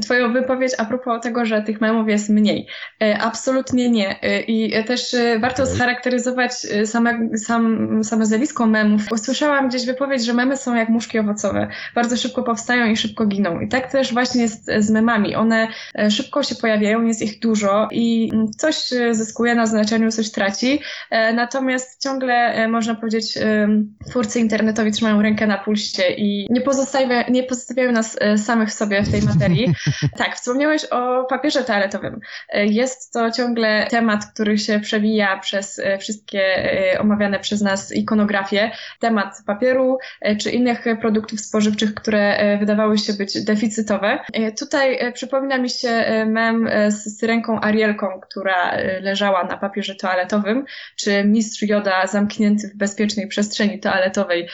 Twoją 0.00 0.32
wypowiedź 0.32 0.72
a 0.78 0.84
propos 0.84 1.22
tego, 1.22 1.44
że 1.44 1.62
tych 1.62 1.80
memów 1.80 2.08
jest 2.08 2.28
mniej. 2.28 2.66
Y, 3.02 3.16
absolutnie 3.20 3.90
nie. 3.90 4.24
Y, 4.24 4.42
I 4.42 4.84
też 4.84 5.16
warto 5.40 5.66
scharakteryzować 5.66 6.52
same, 6.84 7.38
sam, 7.38 8.04
same 8.04 8.26
zjawisko 8.26 8.66
memów. 8.66 9.02
Usłyszałam 9.10 9.68
gdzieś 9.68 9.86
wypowiedź, 9.86 10.24
że 10.24 10.34
memy 10.34 10.56
są 10.56 10.74
jak 10.74 10.88
muszki 10.88 11.18
owocowe. 11.18 11.68
Bardzo 11.94 12.16
szybko 12.16 12.42
powstają 12.42 12.86
i 12.86 12.96
szybko 12.96 13.26
giną. 13.26 13.60
I 13.60 13.68
tak 13.68 13.92
też 13.92 14.12
właśnie 14.12 14.42
jest 14.42 14.70
z 14.78 14.90
memami. 14.90 15.34
One 15.34 15.68
szybko 16.10 16.42
się 16.42 16.54
pojawiają, 16.54 17.04
jest 17.04 17.22
ich 17.22 17.40
dużo 17.40 17.88
i 17.90 18.32
coś 18.58 18.76
zyskuje 19.10 19.54
na 19.54 19.66
znaczeniu, 19.66 20.10
coś 20.10 20.30
traci. 20.30 20.80
Natomiast 21.34 22.02
ciągle 22.02 22.68
można 22.68 22.94
powiedzieć, 22.94 23.38
twórcy 24.08 24.40
internetowi 24.40 24.92
trzymają 24.92 25.22
rękę 25.22 25.46
na 25.46 25.58
pulsie 25.58 26.02
i 26.16 26.46
nie 26.50 26.60
pozostawiają, 26.60 27.24
nie 27.30 27.42
pozostawiają 27.42 27.81
zostawiają 27.82 27.92
nas 27.92 28.16
e, 28.20 28.38
samych 28.38 28.72
sobie 28.72 29.02
w 29.02 29.10
tej 29.10 29.22
materii. 29.22 29.74
tak, 30.18 30.36
wspomniałeś 30.36 30.84
o 30.84 31.24
papierze 31.24 31.64
toaletowym. 31.64 32.20
E, 32.48 32.66
jest 32.66 33.12
to 33.12 33.30
ciągle 33.30 33.86
temat, 33.90 34.26
który 34.32 34.58
się 34.58 34.80
przewija 34.80 35.38
przez 35.38 35.78
e, 35.78 35.98
wszystkie 35.98 36.42
omawiane 37.00 37.40
przez 37.40 37.60
nas 37.60 37.92
ikonografie. 37.92 38.70
Temat 39.00 39.36
papieru 39.46 39.98
czy 40.40 40.50
innych 40.50 40.84
produktów 41.00 41.40
spożywczych, 41.40 41.94
które 41.94 42.58
wydawały 42.58 42.98
się 42.98 43.12
być 43.12 43.44
deficytowe. 43.44 44.18
Tutaj 44.58 45.12
przypomina 45.12 45.58
mi 45.58 45.70
się 45.70 46.24
mem 46.26 46.68
z 46.88 47.18
syrenką 47.18 47.60
Arielką, 47.60 48.20
która 48.20 48.76
leżała 49.00 49.44
na 49.44 49.56
papierze 49.56 49.94
toaletowym, 49.94 50.64
czy 50.96 51.24
mistrz 51.24 51.62
Joda 51.62 52.06
zamknięty 52.06 52.68
w 52.68 52.76
bezpiecznej 52.76 53.28
przestrzeni 53.28 53.80
toaletowej, 53.80 54.48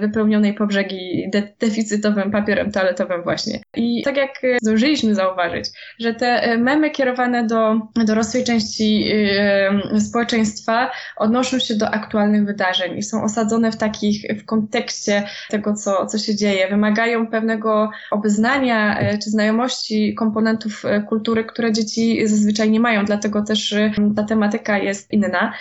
wypełnionej 0.00 0.54
po 0.54 0.66
brzegi 0.66 1.30
de 1.32 1.42
deficytowym 1.60 2.30
papierem 2.30 2.61
papierem 2.62 2.72
toaletowym 2.72 3.22
właśnie. 3.22 3.60
I 3.76 4.02
tak 4.02 4.16
jak 4.16 4.44
e, 4.44 4.58
zdążyliśmy 4.62 5.14
zauważyć, 5.14 5.70
że 5.98 6.14
te 6.14 6.26
e, 6.26 6.58
memy 6.58 6.90
kierowane 6.90 7.46
do 7.46 7.80
dorosłej 8.04 8.44
części 8.44 9.00
yy, 9.00 10.00
społeczeństwa 10.00 10.90
odnoszą 11.16 11.58
się 11.58 11.74
do 11.74 11.90
aktualnych 11.90 12.44
wydarzeń 12.44 12.98
i 12.98 13.02
są 13.02 13.24
osadzone 13.24 13.72
w 13.72 13.76
takich, 13.76 14.22
w 14.40 14.44
kontekście 14.44 15.22
tego, 15.50 15.74
co, 15.74 16.06
co 16.06 16.18
się 16.18 16.36
dzieje. 16.36 16.68
Wymagają 16.68 17.26
pewnego 17.26 17.90
obeznania 18.10 18.98
czy 19.24 19.30
znajomości 19.30 20.14
komponentów 20.14 20.82
kultury, 21.08 21.44
które 21.44 21.72
dzieci 21.72 22.28
zazwyczaj 22.28 22.70
nie 22.70 22.80
mają, 22.80 23.04
dlatego 23.04 23.42
też 23.42 23.74
ta 24.16 24.22
tematyka 24.22 24.78
jest 24.78 25.12
inna. 25.12 25.52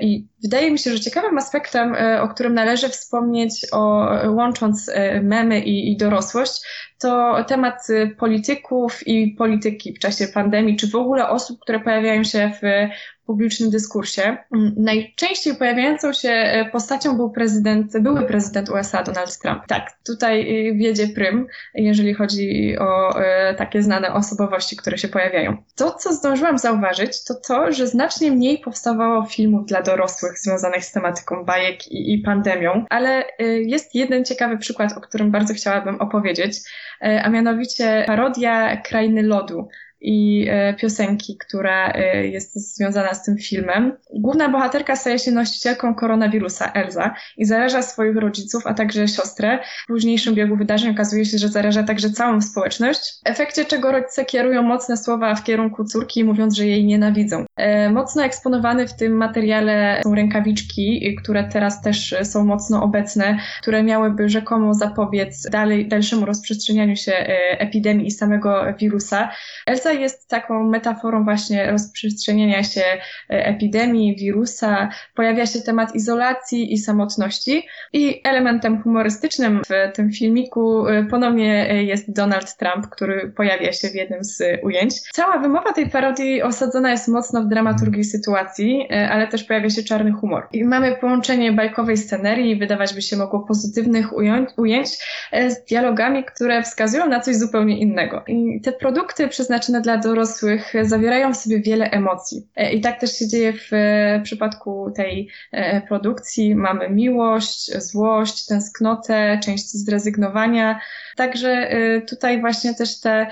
I 0.00 0.26
wydaje 0.42 0.70
mi 0.70 0.78
się, 0.78 0.92
że 0.92 1.00
ciekawym 1.00 1.38
aspektem, 1.38 1.96
o 2.20 2.28
którym 2.28 2.54
należy 2.54 2.88
wspomnieć, 2.88 3.66
o, 3.72 4.08
łącząc 4.28 4.90
memy 5.22 5.60
i, 5.60 5.92
i 5.92 5.96
dorosłość, 5.96 6.62
to 7.00 7.44
temat 7.44 7.90
y, 7.90 8.16
polityków 8.18 9.06
i 9.06 9.28
polityki 9.28 9.92
w 9.92 9.98
czasie 9.98 10.28
pandemii, 10.28 10.76
czy 10.76 10.88
w 10.88 10.94
ogóle 10.94 11.28
osób, 11.28 11.60
które 11.60 11.80
pojawiają 11.80 12.24
się 12.24 12.52
w 12.62 12.88
publicznym 13.30 13.70
dyskursie. 13.70 14.36
Mm, 14.54 14.74
najczęściej 14.76 15.54
pojawiającą 15.54 16.12
się 16.12 16.28
e, 16.28 16.70
postacią 16.70 17.16
był 17.16 17.30
prezydent, 17.30 17.98
były 18.00 18.22
prezydent 18.22 18.68
USA 18.68 19.02
Donald 19.02 19.38
Trump. 19.38 19.66
Tak, 19.66 19.92
tutaj 20.06 20.68
y, 20.68 20.74
wiedzie 20.74 21.08
prym, 21.08 21.46
jeżeli 21.74 22.14
chodzi 22.14 22.76
o 22.78 23.20
e, 23.20 23.54
takie 23.54 23.82
znane 23.82 24.12
osobowości, 24.12 24.76
które 24.76 24.98
się 24.98 25.08
pojawiają. 25.08 25.56
To, 25.76 25.90
co 25.90 26.12
zdążyłam 26.12 26.58
zauważyć, 26.58 27.24
to 27.24 27.34
to, 27.34 27.72
że 27.72 27.86
znacznie 27.86 28.32
mniej 28.32 28.58
powstawało 28.58 29.26
filmów 29.26 29.66
dla 29.66 29.82
dorosłych 29.82 30.38
związanych 30.38 30.84
z 30.84 30.92
tematyką 30.92 31.44
bajek 31.44 31.88
i, 31.88 32.14
i 32.14 32.18
pandemią, 32.18 32.84
ale 32.90 33.24
e, 33.38 33.44
jest 33.44 33.94
jeden 33.94 34.24
ciekawy 34.24 34.58
przykład, 34.58 34.92
o 34.96 35.00
którym 35.00 35.30
bardzo 35.30 35.54
chciałabym 35.54 36.00
opowiedzieć, 36.00 36.58
a 37.00 37.28
mianowicie 37.28 38.04
parodia 38.06 38.76
Krainy 38.76 39.22
Lodu 39.22 39.68
i 40.00 40.46
e, 40.50 40.74
piosenki, 40.74 41.36
która 41.36 41.92
e, 41.92 42.26
jest 42.26 42.76
związana 42.76 43.14
z 43.14 43.24
tym 43.24 43.38
filmem. 43.38 43.96
Główna 44.14 44.48
bohaterka 44.48 44.96
staje 44.96 45.18
się 45.18 45.30
nosicielką 45.30 45.94
koronawirusa, 45.94 46.72
Elza, 46.72 47.14
i 47.36 47.44
zaraża 47.44 47.82
swoich 47.82 48.16
rodziców, 48.16 48.66
a 48.66 48.74
także 48.74 49.08
siostrę. 49.08 49.58
W 49.84 49.86
późniejszym 49.86 50.34
biegu 50.34 50.56
wydarzeń 50.56 50.90
okazuje 50.90 51.24
się, 51.24 51.38
że 51.38 51.48
zaraża 51.48 51.82
także 51.82 52.10
całą 52.10 52.40
społeczność, 52.40 53.00
w 53.26 53.30
efekcie 53.30 53.64
czego 53.64 53.92
rodzice 53.92 54.24
kierują 54.24 54.62
mocne 54.62 54.96
słowa 54.96 55.34
w 55.34 55.44
kierunku 55.44 55.84
córki, 55.84 56.24
mówiąc, 56.24 56.54
że 56.54 56.66
jej 56.66 56.84
nienawidzą. 56.84 57.44
E, 57.56 57.90
mocno 57.90 58.24
eksponowany 58.24 58.88
w 58.88 58.96
tym 58.96 59.12
materiale 59.16 60.00
są 60.02 60.14
rękawiczki, 60.14 61.16
które 61.22 61.44
teraz 61.44 61.82
też 61.82 62.14
są 62.22 62.44
mocno 62.44 62.82
obecne, 62.82 63.38
które 63.62 63.82
miałyby 63.82 64.28
rzekomo 64.28 64.74
zapobiec 64.74 65.50
dalej, 65.50 65.88
dalszemu 65.88 66.26
rozprzestrzenianiu 66.26 66.96
się 66.96 67.12
epidemii 67.58 68.06
i 68.06 68.10
samego 68.10 68.64
wirusa. 68.78 69.30
Elza 69.66 69.89
jest 69.94 70.28
taką 70.28 70.64
metaforą 70.64 71.24
właśnie 71.24 71.70
rozprzestrzeniania 71.70 72.62
się 72.62 72.80
e, 72.80 73.00
epidemii, 73.28 74.16
wirusa. 74.16 74.88
Pojawia 75.14 75.46
się 75.46 75.60
temat 75.60 75.94
izolacji 75.94 76.72
i 76.72 76.78
samotności. 76.78 77.66
I 77.92 78.20
elementem 78.24 78.82
humorystycznym 78.82 79.62
w 79.64 79.96
tym 79.96 80.12
filmiku 80.12 80.88
e, 80.88 81.04
ponownie 81.04 81.70
e, 81.70 81.84
jest 81.84 82.12
Donald 82.12 82.56
Trump, 82.56 82.86
który 82.86 83.32
pojawia 83.36 83.72
się 83.72 83.88
w 83.88 83.94
jednym 83.94 84.24
z 84.24 84.42
ujęć. 84.62 85.00
Cała 85.12 85.38
wymowa 85.38 85.72
tej 85.72 85.90
parodii 85.90 86.42
osadzona 86.42 86.90
jest 86.90 87.08
mocno 87.08 87.42
w 87.42 87.48
dramaturgii 87.48 88.04
sytuacji, 88.04 88.88
ale 89.10 89.28
też 89.28 89.44
pojawia 89.44 89.70
się 89.70 89.82
czarny 89.82 90.12
humor. 90.12 90.48
I 90.52 90.64
mamy 90.64 90.96
połączenie 90.96 91.52
bajkowej 91.52 91.96
scenerii, 91.96 92.56
wydawać 92.56 92.94
by 92.94 93.02
się 93.02 93.16
mogło 93.16 93.40
pozytywnych 93.40 94.18
ujęć, 94.56 94.90
z 95.32 95.64
dialogami, 95.64 96.24
które 96.24 96.62
wskazują 96.62 97.08
na 97.08 97.20
coś 97.20 97.36
zupełnie 97.36 97.78
innego. 97.78 98.22
I 98.26 98.60
te 98.60 98.72
produkty 98.72 99.28
przeznaczone 99.28 99.79
dla 99.80 99.96
dorosłych 99.96 100.72
zawierają 100.82 101.32
w 101.32 101.36
sobie 101.36 101.60
wiele 101.60 101.90
emocji. 101.90 102.46
E, 102.56 102.72
I 102.72 102.80
tak 102.80 103.00
też 103.00 103.18
się 103.18 103.28
dzieje 103.28 103.52
w 103.52 103.72
e, 103.72 104.20
przypadku 104.24 104.92
tej 104.96 105.28
e, 105.52 105.80
produkcji. 105.80 106.54
Mamy 106.54 106.90
miłość, 106.90 107.78
złość, 107.78 108.46
tęsknotę, 108.46 109.40
część 109.44 109.66
zrezygnowania. 109.70 110.80
Także 111.16 111.70
tutaj 112.08 112.40
właśnie 112.40 112.74
też 112.74 113.00
te 113.00 113.26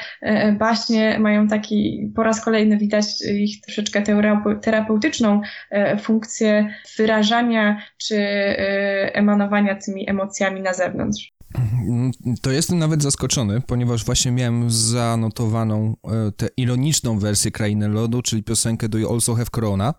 baśnie 0.58 1.18
mają 1.18 1.48
taki, 1.48 2.12
po 2.16 2.22
raz 2.22 2.44
kolejny 2.44 2.76
widać 2.76 3.04
ich 3.22 3.60
troszeczkę 3.60 4.02
terapeutyczną 4.62 5.40
funkcję 6.00 6.74
wyrażania 6.98 7.82
czy 7.98 8.16
emanowania 9.12 9.74
tymi 9.74 10.10
emocjami 10.10 10.62
na 10.62 10.74
zewnątrz. 10.74 11.37
To 12.42 12.50
jestem 12.50 12.78
nawet 12.78 13.02
zaskoczony, 13.02 13.60
ponieważ 13.60 14.04
właśnie 14.04 14.32
miałem 14.32 14.70
zanotowaną 14.70 15.96
e, 16.04 16.32
tę 16.32 16.48
ironiczną 16.56 17.18
wersję 17.18 17.50
Krainy 17.50 17.88
Lodu, 17.88 18.22
czyli 18.22 18.42
piosenkę 18.42 18.88
Do 18.88 18.98
You 18.98 19.12
Also 19.12 19.34
Have 19.34 19.50
Corona, 19.54 19.94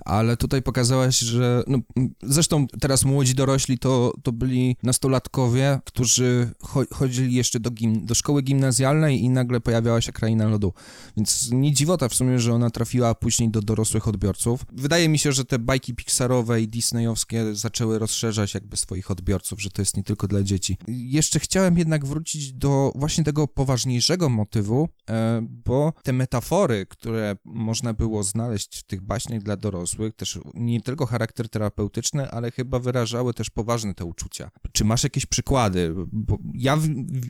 ale 0.00 0.36
tutaj 0.36 0.62
pokazałaś, 0.62 1.18
że 1.18 1.64
no, 1.66 1.78
zresztą 2.22 2.66
teraz 2.80 3.04
młodzi 3.04 3.34
dorośli 3.34 3.78
to, 3.78 4.12
to 4.22 4.32
byli 4.32 4.76
nastolatkowie, 4.82 5.80
którzy 5.84 6.50
cho 6.60 6.82
chodzili 6.92 7.34
jeszcze 7.34 7.60
do, 7.60 7.70
gim 7.70 8.06
do 8.06 8.14
szkoły 8.14 8.42
gimnazjalnej 8.42 9.22
i 9.22 9.30
nagle 9.30 9.60
pojawiała 9.60 10.00
się 10.00 10.12
Kraina 10.12 10.48
Lodu, 10.48 10.72
więc 11.16 11.50
nie 11.52 11.72
dziwota 11.72 12.08
w 12.08 12.14
sumie, 12.14 12.38
że 12.38 12.54
ona 12.54 12.70
trafiła 12.70 13.14
później 13.14 13.50
do 13.50 13.62
dorosłych 13.62 14.08
odbiorców. 14.08 14.64
Wydaje 14.72 15.08
mi 15.08 15.18
się, 15.18 15.32
że 15.32 15.44
te 15.44 15.58
bajki 15.58 15.94
Pixarowe 15.94 16.62
i 16.62 16.68
Disneyowskie 16.68 17.54
zaczęły 17.54 17.98
rozszerzać 17.98 18.54
jakby 18.54 18.76
swoich 18.76 19.10
odbiorców, 19.10 19.62
że 19.62 19.70
to 19.70 19.82
jest 19.82 19.96
nie 19.96 20.02
tylko 20.02 20.28
dla 20.28 20.42
dzieci 20.42 20.76
jeszcze 20.92 21.40
chciałem 21.40 21.78
jednak 21.78 22.06
wrócić 22.06 22.52
do 22.52 22.92
właśnie 22.94 23.24
tego 23.24 23.48
poważniejszego 23.48 24.28
motywu, 24.28 24.88
e, 25.10 25.46
bo 25.64 25.92
te 26.02 26.12
metafory, 26.12 26.86
które 26.86 27.36
można 27.44 27.94
było 27.94 28.22
znaleźć 28.22 28.78
w 28.78 28.82
tych 28.82 29.00
baśniach 29.00 29.42
dla 29.42 29.56
dorosłych, 29.56 30.14
też 30.14 30.38
nie 30.54 30.80
tylko 30.80 31.06
charakter 31.06 31.48
terapeutyczny, 31.48 32.30
ale 32.30 32.50
chyba 32.50 32.78
wyrażały 32.78 33.34
też 33.34 33.50
poważne 33.50 33.94
te 33.94 34.04
uczucia. 34.04 34.50
Czy 34.72 34.84
masz 34.84 35.04
jakieś 35.04 35.26
przykłady? 35.26 35.94
Bo 36.12 36.38
ja 36.54 36.78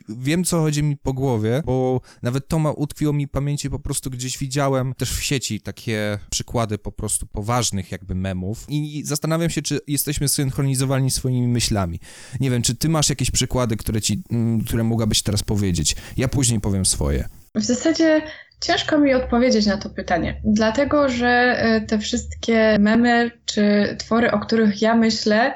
wiem, 0.09 0.43
co 0.43 0.61
chodzi 0.61 0.83
mi 0.83 0.97
po 0.97 1.13
głowie, 1.13 1.63
bo 1.65 2.01
nawet 2.21 2.47
to 2.47 2.59
ma, 2.59 2.71
utkwiło 2.71 3.13
mi 3.13 3.27
w 3.27 3.29
pamięci, 3.29 3.69
po 3.69 3.79
prostu 3.79 4.09
gdzieś 4.09 4.37
widziałem 4.37 4.93
też 4.93 5.11
w 5.11 5.23
sieci 5.23 5.61
takie 5.61 6.19
przykłady 6.29 6.77
po 6.77 6.91
prostu 6.91 7.27
poważnych 7.27 7.91
jakby 7.91 8.15
memów 8.15 8.65
i 8.69 9.03
zastanawiam 9.05 9.49
się, 9.49 9.61
czy 9.61 9.79
jesteśmy 9.87 10.29
synchronizowani 10.29 11.11
swoimi 11.11 11.47
myślami. 11.47 11.99
Nie 12.39 12.51
wiem, 12.51 12.61
czy 12.61 12.75
ty 12.75 12.89
masz 12.89 13.09
jakieś 13.09 13.31
przykłady 13.31 13.52
przykłady, 13.53 13.77
które, 13.77 14.01
ci, 14.01 14.21
mm, 14.31 14.63
które 14.63 14.83
mogłabyś 14.83 15.21
teraz 15.21 15.43
powiedzieć. 15.43 15.95
Ja 16.17 16.27
później 16.27 16.59
powiem 16.59 16.85
swoje. 16.85 17.25
W 17.55 17.63
zasadzie 17.63 18.21
ciężko 18.61 18.97
mi 18.99 19.13
odpowiedzieć 19.13 19.65
na 19.65 19.77
to 19.77 19.89
pytanie, 19.89 20.41
dlatego 20.43 21.09
że 21.09 21.27
e, 21.27 21.81
te 21.81 21.99
wszystkie 21.99 22.77
memy 22.79 23.31
czy 23.45 23.95
twory, 23.99 24.31
o 24.31 24.39
których 24.39 24.81
ja 24.81 24.95
myślę, 24.95 25.53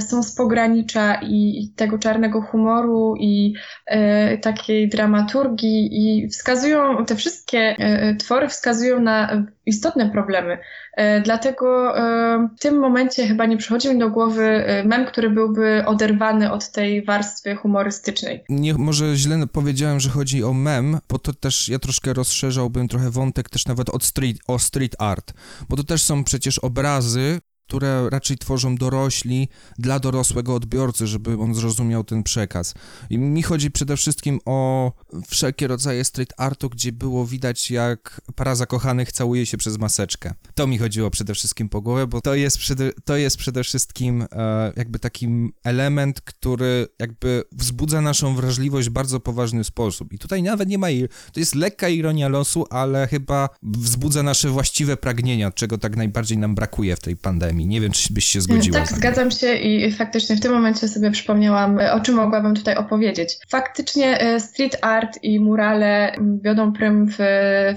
są 0.00 0.22
z 0.22 0.34
pogranicza 0.34 1.14
i 1.22 1.70
tego 1.76 1.98
czarnego 1.98 2.42
humoru 2.42 3.14
i 3.18 3.54
e, 3.86 4.38
takiej 4.38 4.88
dramaturgii 4.88 5.88
i 5.92 6.28
wskazują, 6.28 7.04
te 7.04 7.16
wszystkie 7.16 7.76
twory 8.18 8.48
wskazują 8.48 9.00
na 9.00 9.46
istotne 9.66 10.10
problemy. 10.10 10.58
E, 10.96 11.20
dlatego 11.20 11.98
e, 11.98 12.48
w 12.56 12.60
tym 12.60 12.78
momencie 12.78 13.26
chyba 13.26 13.46
nie 13.46 13.56
przychodzi 13.56 13.88
mi 13.88 13.98
do 13.98 14.10
głowy 14.10 14.44
e, 14.44 14.84
mem, 14.84 15.06
który 15.06 15.30
byłby 15.30 15.82
oderwany 15.86 16.52
od 16.52 16.70
tej 16.70 17.04
warstwy 17.04 17.54
humorystycznej. 17.56 18.44
Nie, 18.48 18.74
może 18.74 19.16
źle 19.16 19.46
powiedziałem, 19.52 20.00
że 20.00 20.10
chodzi 20.10 20.44
o 20.44 20.52
mem, 20.52 20.98
bo 21.08 21.18
to 21.18 21.32
też 21.32 21.68
ja 21.68 21.78
troszkę 21.78 22.12
rozszerzałbym 22.12 22.88
trochę 22.88 23.10
wątek 23.10 23.48
też 23.48 23.66
nawet 23.66 23.88
od 23.90 24.04
street, 24.04 24.36
o 24.46 24.58
street 24.58 24.96
art, 24.98 25.32
bo 25.68 25.76
to 25.76 25.84
też 25.84 26.02
są 26.02 26.24
przecież 26.24 26.58
obrazy, 26.58 27.40
które 27.66 28.10
raczej 28.10 28.38
tworzą 28.38 28.76
dorośli 28.76 29.48
dla 29.78 29.98
dorosłego 29.98 30.54
odbiorcy, 30.54 31.06
żeby 31.06 31.38
on 31.40 31.54
zrozumiał 31.54 32.04
ten 32.04 32.22
przekaz. 32.22 32.74
I 33.10 33.18
mi 33.18 33.42
chodzi 33.42 33.70
przede 33.70 33.96
wszystkim 33.96 34.40
o 34.44 34.92
wszelkie 35.26 35.66
rodzaje 35.66 36.04
street 36.04 36.32
artu, 36.36 36.70
gdzie 36.70 36.92
było 36.92 37.26
widać, 37.26 37.70
jak 37.70 38.20
para 38.34 38.54
zakochanych 38.54 39.12
całuje 39.12 39.46
się 39.46 39.56
przez 39.56 39.78
maseczkę. 39.78 40.34
To 40.54 40.66
mi 40.66 40.78
chodziło 40.78 41.10
przede 41.10 41.34
wszystkim 41.34 41.68
po 41.68 41.80
głowie, 41.80 42.06
bo 42.06 42.20
to 42.20 42.34
jest 42.34 42.58
przede, 42.58 42.92
to 43.04 43.16
jest 43.16 43.36
przede 43.36 43.64
wszystkim 43.64 44.26
e, 44.32 44.72
jakby 44.76 44.98
taki 44.98 45.28
element, 45.64 46.20
który 46.20 46.86
jakby 46.98 47.42
wzbudza 47.52 48.00
naszą 48.00 48.34
wrażliwość 48.34 48.88
w 48.88 48.92
bardzo 48.92 49.20
poważny 49.20 49.64
sposób. 49.64 50.12
I 50.12 50.18
tutaj 50.18 50.42
nawet 50.42 50.68
nie 50.68 50.78
ma, 50.78 50.86
to 51.32 51.40
jest 51.40 51.54
lekka 51.54 51.88
ironia 51.88 52.28
losu, 52.28 52.66
ale 52.70 53.06
chyba 53.06 53.48
wzbudza 53.62 54.22
nasze 54.22 54.50
właściwe 54.50 54.96
pragnienia, 54.96 55.50
czego 55.50 55.78
tak 55.78 55.96
najbardziej 55.96 56.38
nam 56.38 56.54
brakuje 56.54 56.96
w 56.96 57.00
tej 57.00 57.16
pandemii 57.16 57.55
Nie 57.64 57.80
wiem, 57.80 57.92
czy 57.92 58.14
byś 58.14 58.24
się 58.24 58.40
zgodziła. 58.40 58.78
Tak, 58.78 58.88
zgadzam 58.88 59.30
się 59.30 59.54
i 59.54 59.92
faktycznie 59.92 60.36
w 60.36 60.40
tym 60.40 60.52
momencie 60.52 60.88
sobie 60.88 61.10
przypomniałam, 61.10 61.78
o 61.92 62.00
czym 62.00 62.14
mogłabym 62.14 62.54
tutaj 62.54 62.76
opowiedzieć. 62.76 63.38
Faktycznie 63.48 64.20
e, 64.20 64.40
street 64.40 64.78
art 64.82 65.18
i 65.22 65.40
murale 65.40 66.12
wiodą 66.42 66.72
prym 66.72 67.06
w, 67.06 67.16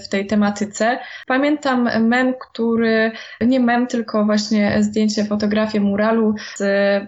w 0.05 0.09
tej 0.09 0.27
tematyce. 0.27 0.99
Pamiętam 1.27 1.89
mem, 2.07 2.33
który, 2.49 3.11
nie 3.41 3.59
mem, 3.59 3.87
tylko 3.87 4.25
właśnie 4.25 4.77
zdjęcie, 4.83 5.25
fotografię 5.25 5.79
muralu 5.79 6.35
z 6.55 6.61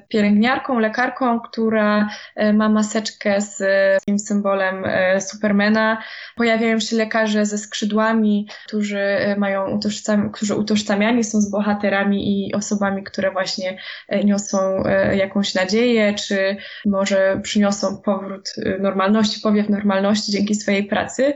pielęgniarką, 0.08 0.80
lekarką, 0.80 1.40
która 1.40 2.10
e, 2.36 2.54
ma 2.54 2.70
maseczkę 2.70 3.42
z 3.42 3.64
tym 4.06 4.20
symbolem 4.20 4.86
e, 4.86 5.22
Supermana. 5.22 6.02
Pojawiają 6.36 6.80
się 6.80 6.96
lekarze 6.96 7.46
ze 7.46 7.58
skrzydłami, 7.58 8.48
którzy 8.68 9.02
mają 9.38 9.70
utożsam, 9.78 10.32
którzy 10.32 10.56
utożsamiani 10.56 11.24
są 11.24 11.42
z 11.42 11.52
bohaterami 11.52 12.48
i 12.48 12.56
osobami, 12.62 13.04
które 13.04 13.32
właśnie 13.32 13.78
e, 14.08 14.24
niosą 14.24 14.84
e, 14.86 15.18
jakąś 15.18 15.54
nadzieję, 15.56 16.14
czy 16.14 16.58
może 16.86 17.40
przyniosą 17.44 17.98
powrót 17.98 18.54
e, 18.58 18.78
normalności, 18.78 19.42
powiew 19.42 19.70
normalności 19.70 20.32
dzięki 20.32 20.56
swojej 20.56 20.84
pracy. 20.84 21.34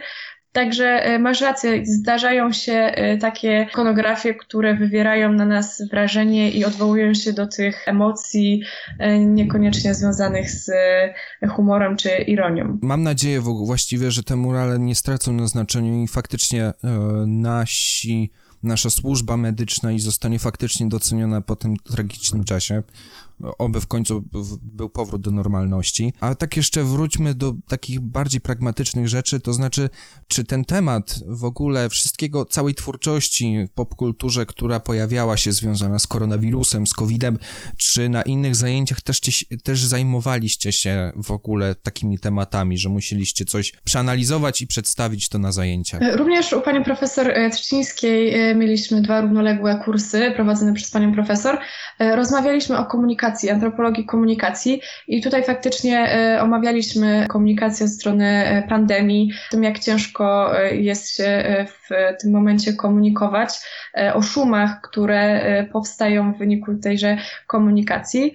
Także 0.52 1.20
masz 1.20 1.42
rację, 1.42 1.86
zdarzają 1.86 2.52
się 2.52 2.94
takie 3.22 3.68
ikonografie, 3.72 4.34
które 4.34 4.76
wywierają 4.76 5.34
na 5.34 5.46
nas 5.46 5.84
wrażenie 5.92 6.52
i 6.52 6.66
odwołują 6.66 7.14
się 7.14 7.34
do 7.34 7.48
tych 7.48 7.88
emocji 7.88 8.64
niekoniecznie 9.20 9.94
związanych 9.94 10.50
z 10.50 10.72
humorem 11.50 11.98
czy 11.98 12.10
ironią. 12.10 12.80
Mam 12.82 13.04
nadzieję 13.04 13.42
właściwie, 13.42 14.12
że 14.12 14.24
te 14.24 14.36
murale 14.36 14.80
nie 14.80 14.96
stracą 14.96 15.34
na 15.34 15.48
znaczeniu 15.48 16.04
i 16.04 16.08
faktycznie 16.08 16.74
nasi 17.28 18.32
nasza 18.66 18.90
służba 18.90 19.38
medyczna 19.38 19.92
i 19.92 20.00
zostanie 20.00 20.40
faktycznie 20.40 20.90
doceniona 20.90 21.42
po 21.42 21.56
tym 21.56 21.78
tragicznym 21.78 22.44
czasie. 22.44 22.84
Oby 23.58 23.82
w 23.82 23.88
końcu 23.88 24.24
był 24.62 24.90
powrót 24.90 25.22
do 25.22 25.32
normalności. 25.32 26.14
A 26.20 26.36
tak 26.36 26.58
jeszcze 26.58 26.84
wróćmy 26.84 27.34
do 27.34 27.54
takich 27.68 28.00
bardziej 28.00 28.42
pragmatycznych 28.42 29.08
rzeczy, 29.08 29.40
to 29.40 29.54
znaczy, 29.54 29.90
czy 30.28 30.44
ten 30.44 30.66
temat 30.66 31.20
w 31.28 31.44
ogóle 31.44 31.90
wszystkiego, 31.90 32.46
całej 32.46 32.76
twórczości 32.76 33.68
w 33.70 33.74
popkulturze, 33.74 34.46
która 34.46 34.80
pojawiała 34.80 35.38
się 35.38 35.52
związana 35.52 36.00
z 36.00 36.08
koronawirusem, 36.08 36.88
z 36.88 36.94
COVID-em, 36.94 37.38
czy 37.78 38.10
na 38.10 38.22
innych 38.22 38.56
zajęciach 38.56 39.02
też, 39.02 39.22
też 39.64 39.86
zajmowaliście 39.86 40.72
się 40.72 41.12
w 41.24 41.32
ogóle 41.32 41.76
takimi 41.76 42.20
tematami, 42.20 42.78
że 42.78 42.90
musieliście 42.90 43.46
coś 43.46 43.74
przeanalizować 43.84 44.62
i 44.62 44.68
przedstawić 44.68 45.30
to 45.30 45.40
na 45.40 45.52
zajęciach? 45.52 46.02
Również 46.16 46.54
u 46.54 46.62
pani 46.62 46.84
profesor 46.84 47.30
e, 47.30 47.50
Trzcińskiej 47.50 48.34
e, 48.34 48.56
mieliśmy 48.56 49.02
dwa 49.02 49.22
równoległe 49.22 49.82
kursy 49.86 50.32
prowadzone 50.36 50.74
przez 50.74 50.92
panią 50.92 51.14
profesor. 51.14 51.58
E, 52.00 52.16
rozmawialiśmy 52.16 52.78
o 52.78 52.86
komunikacji, 52.86 53.25
antropologii 53.52 54.06
komunikacji 54.06 54.82
i 55.08 55.22
tutaj 55.22 55.44
faktycznie 55.44 56.10
omawialiśmy 56.42 57.26
komunikację 57.30 57.88
ze 57.88 57.94
strony 57.94 58.64
pandemii, 58.70 59.32
tym 59.52 59.64
jak 59.64 59.80
ciężko 59.80 60.52
jest 60.72 61.16
się 61.18 61.66
w 61.68 61.90
tym 62.22 62.32
momencie 62.32 62.74
komunikować, 62.74 63.50
o 64.14 64.22
szumach, 64.22 64.82
które 64.82 65.42
powstają 65.72 66.34
w 66.34 66.38
wyniku 66.38 66.76
tejże 66.76 67.18
komunikacji. 67.48 68.34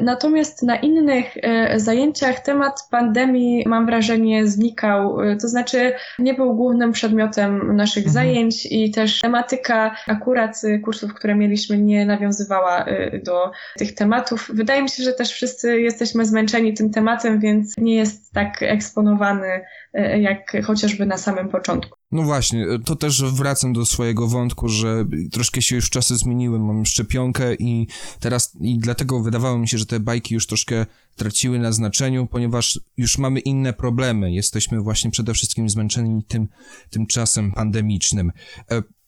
Natomiast 0.00 0.62
na 0.62 0.76
innych 0.76 1.34
zajęciach 1.76 2.40
temat 2.40 2.88
pandemii, 2.90 3.64
mam 3.68 3.86
wrażenie, 3.86 4.46
znikał, 4.46 5.16
to 5.40 5.48
znaczy 5.48 5.92
nie 6.18 6.34
był 6.34 6.54
głównym 6.54 6.92
przedmiotem 6.92 7.76
naszych 7.76 8.06
mhm. 8.06 8.12
zajęć 8.12 8.66
i 8.66 8.90
też 8.90 9.20
tematyka 9.20 9.96
akurat 10.06 10.62
kursów, 10.84 11.14
które 11.14 11.34
mieliśmy, 11.34 11.78
nie 11.78 12.06
nawiązywała 12.06 12.86
do 13.22 13.50
tych 13.78 13.94
tematów. 13.94 14.29
Wydaje 14.36 14.82
mi 14.82 14.88
się, 14.88 15.02
że 15.02 15.12
też 15.12 15.32
wszyscy 15.32 15.80
jesteśmy 15.80 16.26
zmęczeni 16.26 16.74
tym 16.74 16.90
tematem, 16.90 17.40
więc 17.40 17.74
nie 17.78 17.94
jest 17.94 18.32
tak 18.32 18.62
eksponowany 18.62 19.60
y, 19.94 20.20
jak 20.20 20.56
chociażby 20.64 21.06
na 21.06 21.18
samym 21.18 21.48
początku. 21.48 21.98
No 22.12 22.22
właśnie, 22.22 22.66
to 22.84 22.96
też 22.96 23.22
wracam 23.22 23.72
do 23.72 23.86
swojego 23.86 24.26
wątku, 24.26 24.68
że 24.68 25.04
troszkę 25.32 25.62
się 25.62 25.76
już 25.76 25.90
czasy 25.90 26.16
zmieniły, 26.16 26.58
mam 26.58 26.86
szczepionkę 26.86 27.54
i 27.54 27.86
teraz, 28.20 28.56
i 28.60 28.78
dlatego 28.78 29.20
wydawało 29.20 29.58
mi 29.58 29.68
się, 29.68 29.78
że 29.78 29.86
te 29.86 30.00
bajki 30.00 30.34
już 30.34 30.46
troszkę 30.46 30.86
traciły 31.16 31.58
na 31.58 31.72
znaczeniu, 31.72 32.26
ponieważ 32.26 32.80
już 32.96 33.18
mamy 33.18 33.40
inne 33.40 33.72
problemy. 33.72 34.32
Jesteśmy 34.32 34.80
właśnie 34.80 35.10
przede 35.10 35.34
wszystkim 35.34 35.70
zmęczeni 35.70 36.24
tym, 36.28 36.48
tym 36.90 37.06
czasem 37.06 37.52
pandemicznym. 37.52 38.32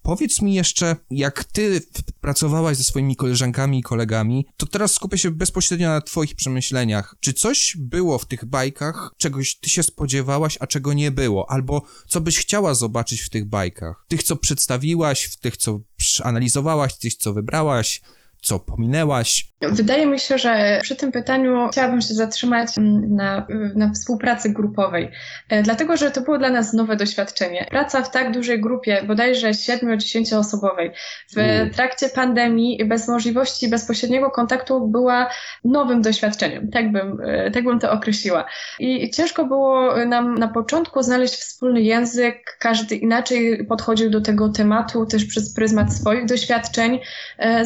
Powiedz 0.03 0.43
mi 0.43 0.55
jeszcze, 0.55 0.97
jak 1.11 1.45
ty 1.45 1.81
pracowałaś 2.21 2.77
ze 2.77 2.85
swoimi 2.85 3.17
koleżankami 3.17 3.79
i 3.79 3.83
kolegami, 3.83 4.47
to 4.57 4.67
teraz 4.67 4.93
skupię 4.93 5.19
się 5.19 5.31
bezpośrednio 5.31 5.89
na 5.89 6.01
twoich 6.01 6.35
przemyśleniach. 6.35 7.15
Czy 7.21 7.33
coś 7.33 7.77
było 7.79 8.19
w 8.19 8.27
tych 8.27 8.45
bajkach, 8.45 9.15
czegoś 9.17 9.57
ty 9.57 9.71
się 9.71 9.83
spodziewałaś, 9.83 10.59
a 10.61 10.67
czego 10.67 10.93
nie 10.93 11.11
było? 11.11 11.51
Albo 11.51 11.83
co 12.09 12.21
byś 12.21 12.39
chciała 12.39 12.75
zobaczyć 12.75 13.21
w 13.21 13.31
tych 13.31 13.45
bajkach? 13.45 14.05
Tych, 14.09 14.23
co 14.23 14.37
przedstawiłaś, 14.37 15.25
w 15.25 15.37
tych, 15.37 15.57
co 15.57 15.81
analizowałaś, 16.23 16.99
tych, 16.99 17.15
co 17.15 17.33
wybrałaś? 17.33 18.03
Co 18.43 18.59
pominęłaś? 18.59 19.53
Wydaje 19.61 20.07
mi 20.07 20.19
się, 20.19 20.39
że 20.39 20.81
przy 20.83 20.97
tym 20.97 21.13
pytaniu 21.13 21.69
chciałabym 21.73 22.01
się 22.01 22.15
zatrzymać 22.15 22.69
na, 23.09 23.47
na 23.75 23.93
współpracy 23.93 24.51
grupowej, 24.51 25.11
e, 25.49 25.63
dlatego 25.63 25.97
że 25.97 26.11
to 26.11 26.21
było 26.21 26.39
dla 26.39 26.51
nas 26.51 26.73
nowe 26.73 26.97
doświadczenie. 26.97 27.67
Praca 27.71 28.03
w 28.03 28.11
tak 28.11 28.33
dużej 28.33 28.61
grupie, 28.61 29.03
bodajże 29.07 29.51
7-10 29.51 30.39
osobowej, 30.39 30.91
w 31.35 31.39
mm. 31.39 31.71
trakcie 31.71 32.09
pandemii 32.09 32.85
bez 32.85 33.09
możliwości 33.09 33.69
bezpośredniego 33.69 34.31
kontaktu 34.31 34.89
była 34.89 35.31
nowym 35.65 36.03
doświadczeniem, 36.03 36.71
tak 36.71 36.93
bym, 36.93 37.21
e, 37.25 37.51
tak 37.51 37.65
bym 37.65 37.79
to 37.79 37.93
określiła. 37.93 38.45
I 38.79 39.11
ciężko 39.11 39.45
było 39.45 39.97
nam 40.07 40.35
na 40.35 40.49
początku 40.49 41.03
znaleźć 41.03 41.35
wspólny 41.35 41.83
język, 41.83 42.57
każdy 42.59 42.97
inaczej 42.97 43.67
podchodził 43.67 44.11
do 44.11 44.21
tego 44.21 44.49
tematu, 44.49 45.07
też 45.07 45.25
przez 45.25 45.55
pryzmat 45.55 45.95
swoich 45.95 46.25
doświadczeń 46.25 47.01
e, 47.39 47.65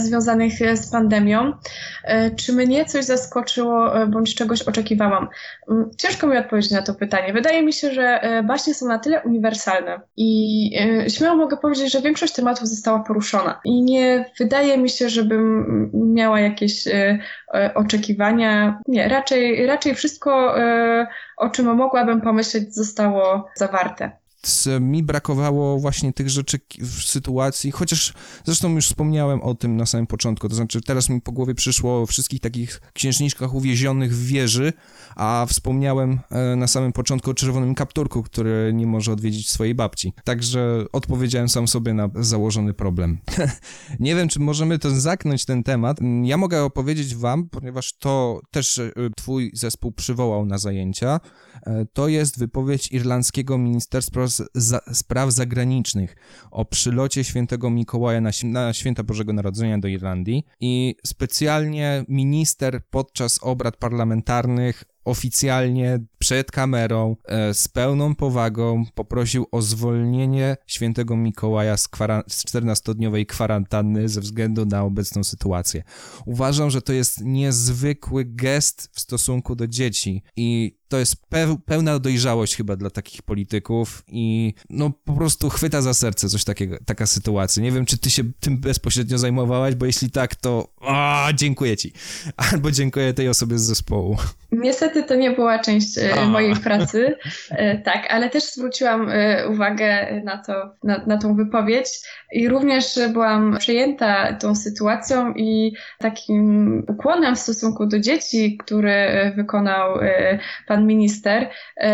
związanych 0.66 0.86
z 0.86 0.90
pandemią. 0.90 1.52
E, 2.04 2.30
czy 2.30 2.52
mnie 2.52 2.84
coś 2.84 3.04
zaskoczyło 3.04 4.02
e, 4.02 4.06
bądź 4.06 4.34
czegoś 4.34 4.62
oczekiwałam? 4.62 5.28
Mm, 5.70 5.90
ciężko 5.98 6.26
mi 6.26 6.36
odpowiedzieć 6.36 6.70
na 6.70 6.82
to 6.82 6.94
pytanie. 6.94 7.32
Wydaje 7.32 7.62
mi 7.62 7.72
się, 7.72 7.94
że 7.94 8.22
e, 8.22 8.42
baśnie 8.42 8.74
są 8.74 8.86
na 8.86 8.98
tyle 8.98 9.22
uniwersalne 9.22 10.00
i 10.16 10.70
śmiało 11.08 11.36
mogę 11.36 11.56
powiedzieć, 11.56 11.92
że 11.92 12.00
większość 12.00 12.32
tematów 12.32 12.68
została 12.68 12.98
poruszona. 12.98 13.60
I 13.64 13.82
nie 13.82 14.24
wydaje 14.38 14.78
mi 14.78 14.88
się, 14.88 15.08
żebym 15.08 15.90
miała 15.94 16.40
jakieś 16.40 16.84
oczekiwania. 17.74 18.80
Nie, 18.88 19.08
raczej, 19.08 19.66
raczej 19.66 19.94
wszystko, 19.94 20.54
o 21.36 21.50
czym 21.50 21.76
mogłabym 21.76 22.20
pomyśleć, 22.20 22.74
zostało 22.74 23.48
zawarte 23.54 24.25
mi 24.80 25.02
brakowało 25.02 25.78
właśnie 25.78 26.12
tych 26.12 26.30
rzeczy 26.30 26.58
w 26.80 27.02
sytuacji, 27.02 27.70
chociaż 27.70 28.14
zresztą 28.44 28.74
już 28.74 28.86
wspomniałem 28.86 29.42
o 29.42 29.54
tym 29.54 29.76
na 29.76 29.86
samym 29.86 30.06
początku, 30.06 30.48
to 30.48 30.54
znaczy 30.54 30.80
teraz 30.80 31.08
mi 31.08 31.20
po 31.20 31.32
głowie 31.32 31.54
przyszło 31.54 32.02
o 32.02 32.06
wszystkich 32.06 32.40
takich 32.40 32.80
księżniczkach 32.92 33.54
uwiezionych 33.54 34.14
w 34.14 34.26
wieży, 34.26 34.72
a 35.16 35.46
wspomniałem 35.48 36.18
e, 36.30 36.56
na 36.56 36.66
samym 36.66 36.92
początku 36.92 37.30
o 37.30 37.34
czerwonym 37.34 37.74
kapturku, 37.74 38.22
który 38.22 38.72
nie 38.74 38.86
może 38.86 39.12
odwiedzić 39.12 39.50
swojej 39.50 39.74
babci. 39.74 40.12
Także 40.24 40.84
odpowiedziałem 40.92 41.48
sam 41.48 41.68
sobie 41.68 41.94
na 41.94 42.10
założony 42.14 42.74
problem. 42.74 43.18
nie 44.00 44.14
wiem, 44.14 44.28
czy 44.28 44.40
możemy 44.40 44.78
to 44.78 44.90
zaknąć 44.90 45.44
ten 45.44 45.62
temat. 45.62 45.98
Ja 46.24 46.36
mogę 46.36 46.64
opowiedzieć 46.64 47.14
wam, 47.14 47.48
ponieważ 47.48 47.92
to 47.98 48.40
też 48.50 48.78
e, 48.78 48.92
twój 49.16 49.50
zespół 49.54 49.92
przywołał 49.92 50.46
na 50.46 50.58
zajęcia, 50.58 51.20
e, 51.62 51.86
to 51.92 52.08
jest 52.08 52.38
wypowiedź 52.38 52.92
irlandzkiego 52.92 53.58
Ministerstwa 53.58 54.06
za, 54.54 54.80
Spraw 54.92 55.30
Zagranicznych 55.30 56.16
o 56.50 56.64
przylocie 56.64 57.24
świętego 57.24 57.70
Mikołaja 57.70 58.20
na, 58.20 58.30
na 58.44 58.72
święta 58.72 59.02
Bożego 59.02 59.32
Narodzenia 59.32 59.78
do 59.78 59.88
Irlandii 59.88 60.44
i 60.60 60.94
specjalnie 61.06 62.04
minister 62.08 62.80
podczas 62.90 63.38
obrad 63.42 63.76
parlamentarnych 63.76 64.84
oficjalnie 65.04 65.98
przed 66.26 66.50
kamerą 66.50 67.16
e, 67.24 67.54
z 67.54 67.68
pełną 67.68 68.14
powagą 68.14 68.84
poprosił 68.94 69.46
o 69.52 69.62
zwolnienie 69.62 70.56
świętego 70.66 71.16
Mikołaja 71.16 71.76
z, 71.76 71.88
z 72.28 72.44
14-dniowej 72.44 73.26
kwarantanny 73.26 74.08
ze 74.08 74.20
względu 74.20 74.66
na 74.66 74.82
obecną 74.82 75.24
sytuację. 75.24 75.82
Uważam, 76.24 76.70
że 76.70 76.82
to 76.82 76.92
jest 76.92 77.20
niezwykły 77.24 78.24
gest 78.24 78.90
w 78.92 79.00
stosunku 79.00 79.56
do 79.56 79.66
dzieci 79.66 80.22
i 80.36 80.76
to 80.88 80.98
jest 80.98 81.16
pełna 81.66 81.98
dojrzałość 81.98 82.56
chyba 82.56 82.76
dla 82.76 82.90
takich 82.90 83.22
polityków 83.22 84.04
i 84.08 84.54
no 84.70 84.90
po 85.04 85.12
prostu 85.12 85.48
chwyta 85.50 85.82
za 85.82 85.94
serce 85.94 86.28
coś 86.28 86.44
takiego, 86.44 86.76
taka 86.86 87.06
sytuacja. 87.06 87.62
Nie 87.62 87.72
wiem, 87.72 87.86
czy 87.86 87.98
ty 87.98 88.10
się 88.10 88.22
tym 88.40 88.58
bezpośrednio 88.58 89.18
zajmowałaś, 89.18 89.74
bo 89.74 89.86
jeśli 89.86 90.10
tak, 90.10 90.34
to 90.34 90.68
dziękuję 91.34 91.76
ci. 91.76 91.92
Albo 92.52 92.70
dziękuję 92.70 93.14
tej 93.14 93.28
osobie 93.28 93.58
z 93.58 93.62
zespołu. 93.62 94.16
Niestety 94.52 95.02
to 95.02 95.14
nie 95.14 95.30
była 95.30 95.58
część 95.58 95.98
e, 95.98 96.15
mojej 96.24 96.56
pracy, 96.56 97.16
e, 97.50 97.78
tak, 97.78 98.06
ale 98.10 98.30
też 98.30 98.44
zwróciłam 98.44 99.08
e, 99.10 99.48
uwagę 99.48 100.20
na 100.24 100.38
to, 100.38 100.52
na, 100.84 101.04
na 101.06 101.18
tą 101.18 101.36
wypowiedź 101.36 101.88
i 102.32 102.48
również 102.48 102.84
byłam 103.12 103.56
przejęta 103.58 104.32
tą 104.32 104.54
sytuacją 104.54 105.34
i 105.34 105.72
takim 105.98 106.78
ukłonem 106.88 107.36
w 107.36 107.38
stosunku 107.38 107.86
do 107.86 108.00
dzieci, 108.00 108.58
który 108.58 108.92
wykonał 109.36 109.98
pan 110.66 110.86
minister, 110.86 111.50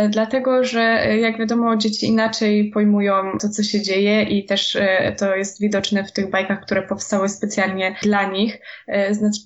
dlatego 0.09 0.65
że 0.65 0.81
jak 1.21 1.39
wiadomo 1.39 1.77
dzieci 1.77 2.07
inaczej 2.07 2.71
pojmują 2.71 3.39
to, 3.41 3.49
co 3.49 3.63
się 3.63 3.83
dzieje 3.83 4.23
i 4.23 4.45
też 4.45 4.79
to 5.19 5.37
jest 5.37 5.61
widoczne 5.61 6.05
w 6.05 6.13
tych 6.13 6.31
bajkach, 6.31 6.61
które 6.61 6.83
powstały 6.83 7.29
specjalnie 7.29 7.97
dla 8.03 8.31
nich, 8.31 8.59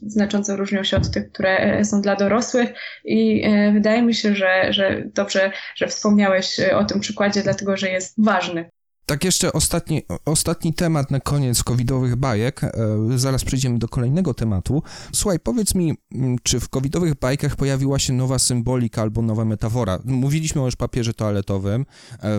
znacząco 0.07 0.57
różnią 0.57 0.85
się 0.85 0.97
od 0.97 1.11
tych, 1.11 1.33
które 1.33 1.85
są 1.85 2.01
dla 2.01 2.17
dorosłych 2.17 2.73
i 3.05 3.43
e, 3.45 3.73
wydaje 3.73 4.03
mi 4.03 4.15
się, 4.15 4.35
że, 4.35 4.66
że 4.73 5.03
dobrze, 5.07 5.53
że 5.75 5.87
wspomniałeś 5.87 6.61
e, 6.61 6.77
o 6.77 6.85
tym 6.85 7.01
przykładzie, 7.01 7.43
dlatego 7.43 7.77
że 7.77 7.89
jest 7.91 8.25
ważny. 8.25 8.71
Tak 9.07 9.25
jeszcze 9.25 9.53
ostatni, 9.53 10.03
ostatni 10.25 10.75
temat 10.75 11.11
na 11.11 11.21
koniec 11.21 11.63
covidowych 11.63 12.17
bajek. 12.17 12.65
E, 12.65 12.71
zaraz 13.17 13.45
przejdziemy 13.45 13.79
do 13.79 13.89
kolejnego 13.89 14.35
tematu. 14.35 14.83
Słuchaj, 15.13 15.41
powiedz 15.41 15.75
mi, 15.75 15.95
czy 16.43 16.61
w 16.61 16.69
covidowych 16.69 17.15
bajkach 17.15 17.57
pojawiła 17.57 17.99
się 17.99 18.13
nowa 18.13 18.39
symbolika 18.39 19.03
albo 19.03 19.23
nowa 19.23 19.45
metafora? 19.45 19.99
Mówiliśmy 20.05 20.63
o 20.63 20.65
już 20.65 20.77
papierze 20.77 21.15
toaletowym. 21.15 21.87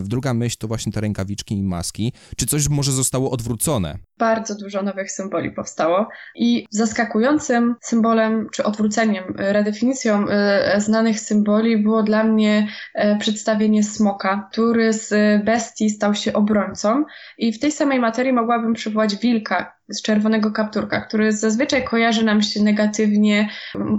Druga 0.03 0.34
myśl 0.34 0.58
to 0.60 0.67
właśnie 0.67 0.91
te 0.91 1.01
rękawiczki 1.01 1.56
i 1.56 1.63
maski. 1.63 2.13
Czy 2.38 2.45
coś 2.45 2.69
może 2.69 2.91
zostało 2.91 3.32
odwrócone? 3.32 3.99
bardzo 4.17 4.56
dużo 4.56 4.84
nowych 4.84 5.12
symboli 5.12 5.51
powstało 5.51 6.08
i 6.36 6.65
zaskakującym 6.69 7.75
symbolem, 7.82 8.47
czy 8.51 8.63
odwróceniem, 8.63 9.23
e, 9.39 9.53
redefinicją 9.53 10.27
e, 10.27 10.82
znanych 10.82 11.19
symboli 11.19 11.77
było 11.77 12.03
dla 12.03 12.23
mnie 12.23 12.67
e, 12.93 13.17
przedstawienie 13.17 13.84
smoka, 13.84 14.47
który 14.51 14.93
z 14.93 15.13
bestii 15.45 15.89
stał 15.89 16.13
się 16.13 16.34
obrońcą 16.34 16.57
i 17.38 17.54
w 17.54 17.60
tej 17.60 17.72
samej 17.72 18.00
materii 18.00 18.34
mogłabym 18.34 18.74
przywołać 18.74 19.15
wilka, 19.15 19.77
z 19.89 20.02
czerwonego 20.02 20.52
kapturka, 20.52 21.02
który 21.02 21.32
zazwyczaj 21.32 21.84
kojarzy 21.84 22.26
nam 22.26 22.41
się 22.41 22.63
negatywnie, 22.63 23.50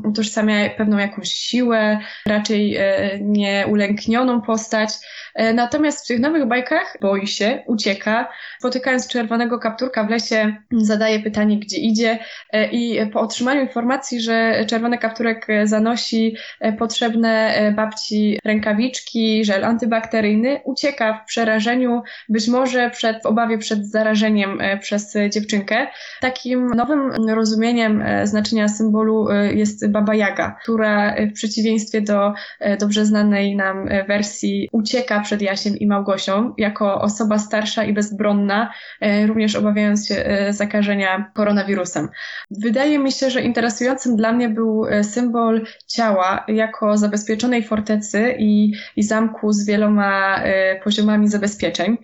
utożsamia 0.05 0.71
pewną 0.71 0.99
jakąś 0.99 1.29
siłę, 1.33 1.99
raczej 2.27 2.77
e, 2.77 3.19
nieulęknioną 3.21 4.41
postać. 4.41 4.91
E, 5.35 5.53
natomiast 5.55 6.05
w 6.05 6.09
tych 6.09 6.21
nowych 6.21 6.47
bajkach 6.47 6.97
boi 7.01 7.27
się, 7.27 7.63
ucieka, 7.67 8.29
spotykając 8.59 9.09
czerwonego 9.09 9.59
kapturka 9.59 10.05
w 10.05 10.11
lesie, 10.11 10.57
zadaje 10.73 11.21
pytanie, 11.21 11.59
gdzie 11.59 11.77
idzie 11.77 12.19
e, 12.53 12.67
i 12.67 13.11
po 13.11 13.21
otrzymaniu 13.21 13.61
informacji, 13.61 14.21
że 14.21 14.65
czerwony 14.67 14.99
kapturek 14.99 15.47
zanosi 15.65 16.37
potrzebne 16.79 17.55
babci 17.77 18.39
rękawiczki, 18.45 19.45
żel 19.45 19.65
antybakteryjny, 19.65 20.61
ucieka 20.65 21.21
w 21.25 21.29
przerażeniu, 21.29 22.03
być 22.29 22.49
może 22.49 22.91
przed, 22.91 23.23
w 23.23 23.27
obawie 23.27 23.59
przed 23.59 23.87
zarażeniem 23.87 24.59
przez 24.81 25.15
dziewczynkę. 25.31 25.78
Takim 26.21 26.67
nowym 26.67 27.11
rozumieniem 27.29 28.05
znaczenia 28.25 28.69
symbolu 28.69 29.29
jest 29.55 29.91
Baba 29.91 30.15
Jaga, 30.15 30.57
która 30.63 31.15
w 31.31 31.33
przeciwieństwie 31.33 32.01
do 32.01 32.33
dobrze 32.81 33.07
znanej 33.07 33.57
nam 33.57 33.89
wersji 34.09 34.69
ucieka 34.73 35.21
przed 35.21 35.43
Jasiem 35.43 35.77
i 35.77 35.87
Małgosią 35.87 36.55
jako 36.59 37.01
osoba 37.01 37.39
starsza 37.39 37.85
i 37.85 37.93
bezbronna, 37.93 38.73
e, 39.01 39.27
również 39.27 39.57
obawiając 39.57 40.09
się 40.09 40.15
e, 40.15 40.53
zakażenia 40.53 41.31
koronawirusem. 41.35 42.09
Wydaje 42.51 42.99
mi 42.99 43.13
się, 43.13 43.31
że 43.31 43.43
interesującym 43.43 44.17
dla 44.17 44.33
mnie 44.33 44.49
był 44.49 44.87
e, 44.87 45.05
symbol 45.05 45.67
ciała 45.87 46.45
jako 46.49 46.97
zabezpieczonej 46.97 47.63
fortecy 47.63 48.35
i, 48.39 48.73
i 48.97 49.03
zamku 49.03 49.53
z 49.53 49.67
wieloma 49.67 50.41
poziomami 50.85 51.29
zabezpieczeń 51.29 51.97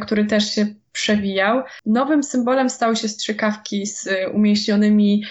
który 0.00 0.24
też 0.24 0.54
się 0.54 0.66
przewijał. 0.92 1.62
Nowym 1.86 2.22
symbolem 2.22 2.70
stały 2.70 2.96
się 2.96 3.08
strzykawki 3.08 3.86
z 3.86 4.08
umieścionymi 4.34 5.24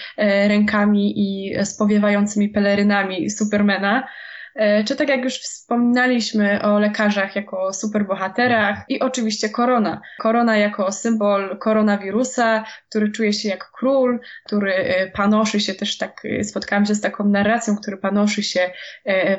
rękami 0.48 1.14
i 1.16 1.54
spowiewającymi 1.64 2.48
pelerynami 2.48 3.30
Supermana. 3.30 4.08
E, 4.54 4.84
czy 4.84 4.96
tak 4.96 5.08
jak 5.08 5.24
już 5.24 5.34
wspominaliśmy 5.34 6.62
o 6.62 6.78
lekarzach 6.78 7.36
jako 7.36 7.72
superbohaterach 7.72 8.84
i 8.88 9.00
oczywiście 9.00 9.48
korona. 9.48 10.00
Korona 10.18 10.56
jako 10.56 10.92
symbol 10.92 11.58
koronawirusa, 11.58 12.64
który 12.88 13.12
czuje 13.12 13.32
się 13.32 13.48
jak 13.48 13.70
król, 13.70 14.20
który 14.44 14.74
e, 14.74 15.10
panoszy 15.10 15.60
się 15.60 15.74
też 15.74 15.98
tak, 15.98 16.22
e, 16.24 16.44
spotkałam 16.44 16.86
się 16.86 16.94
z 16.94 17.00
taką 17.00 17.24
narracją, 17.24 17.76
który 17.76 17.96
panoszy 17.96 18.42
się 18.42 18.70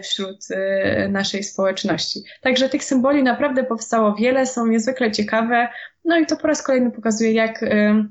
wśród 0.03 0.47
naszej 1.09 1.43
społeczności. 1.43 2.23
Także 2.41 2.69
tych 2.69 2.83
symboli 2.83 3.23
naprawdę 3.23 3.63
powstało 3.63 4.15
wiele, 4.15 4.45
są 4.45 4.67
niezwykle 4.67 5.11
ciekawe. 5.11 5.67
No 6.05 6.19
i 6.19 6.25
to 6.25 6.37
po 6.37 6.47
raz 6.47 6.63
kolejny 6.63 6.91
pokazuje, 6.91 7.31
jak 7.31 7.65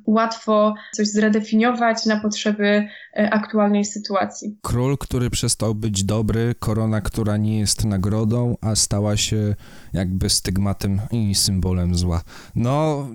łatwo 0.06 0.74
coś 0.92 1.08
zredefiniować 1.08 2.06
na 2.06 2.20
potrzeby 2.20 2.88
aktualnej 3.16 3.84
sytuacji. 3.84 4.56
Król, 4.62 4.98
który 4.98 5.30
przestał 5.30 5.74
być 5.74 6.04
dobry, 6.04 6.54
korona, 6.58 7.00
która 7.00 7.36
nie 7.36 7.58
jest 7.58 7.84
nagrodą, 7.84 8.56
a 8.60 8.74
stała 8.74 9.16
się 9.16 9.54
jakby 9.92 10.30
stygmatem 10.30 11.00
i 11.10 11.34
symbolem 11.34 11.94
zła. 11.94 12.22
No, 12.54 13.08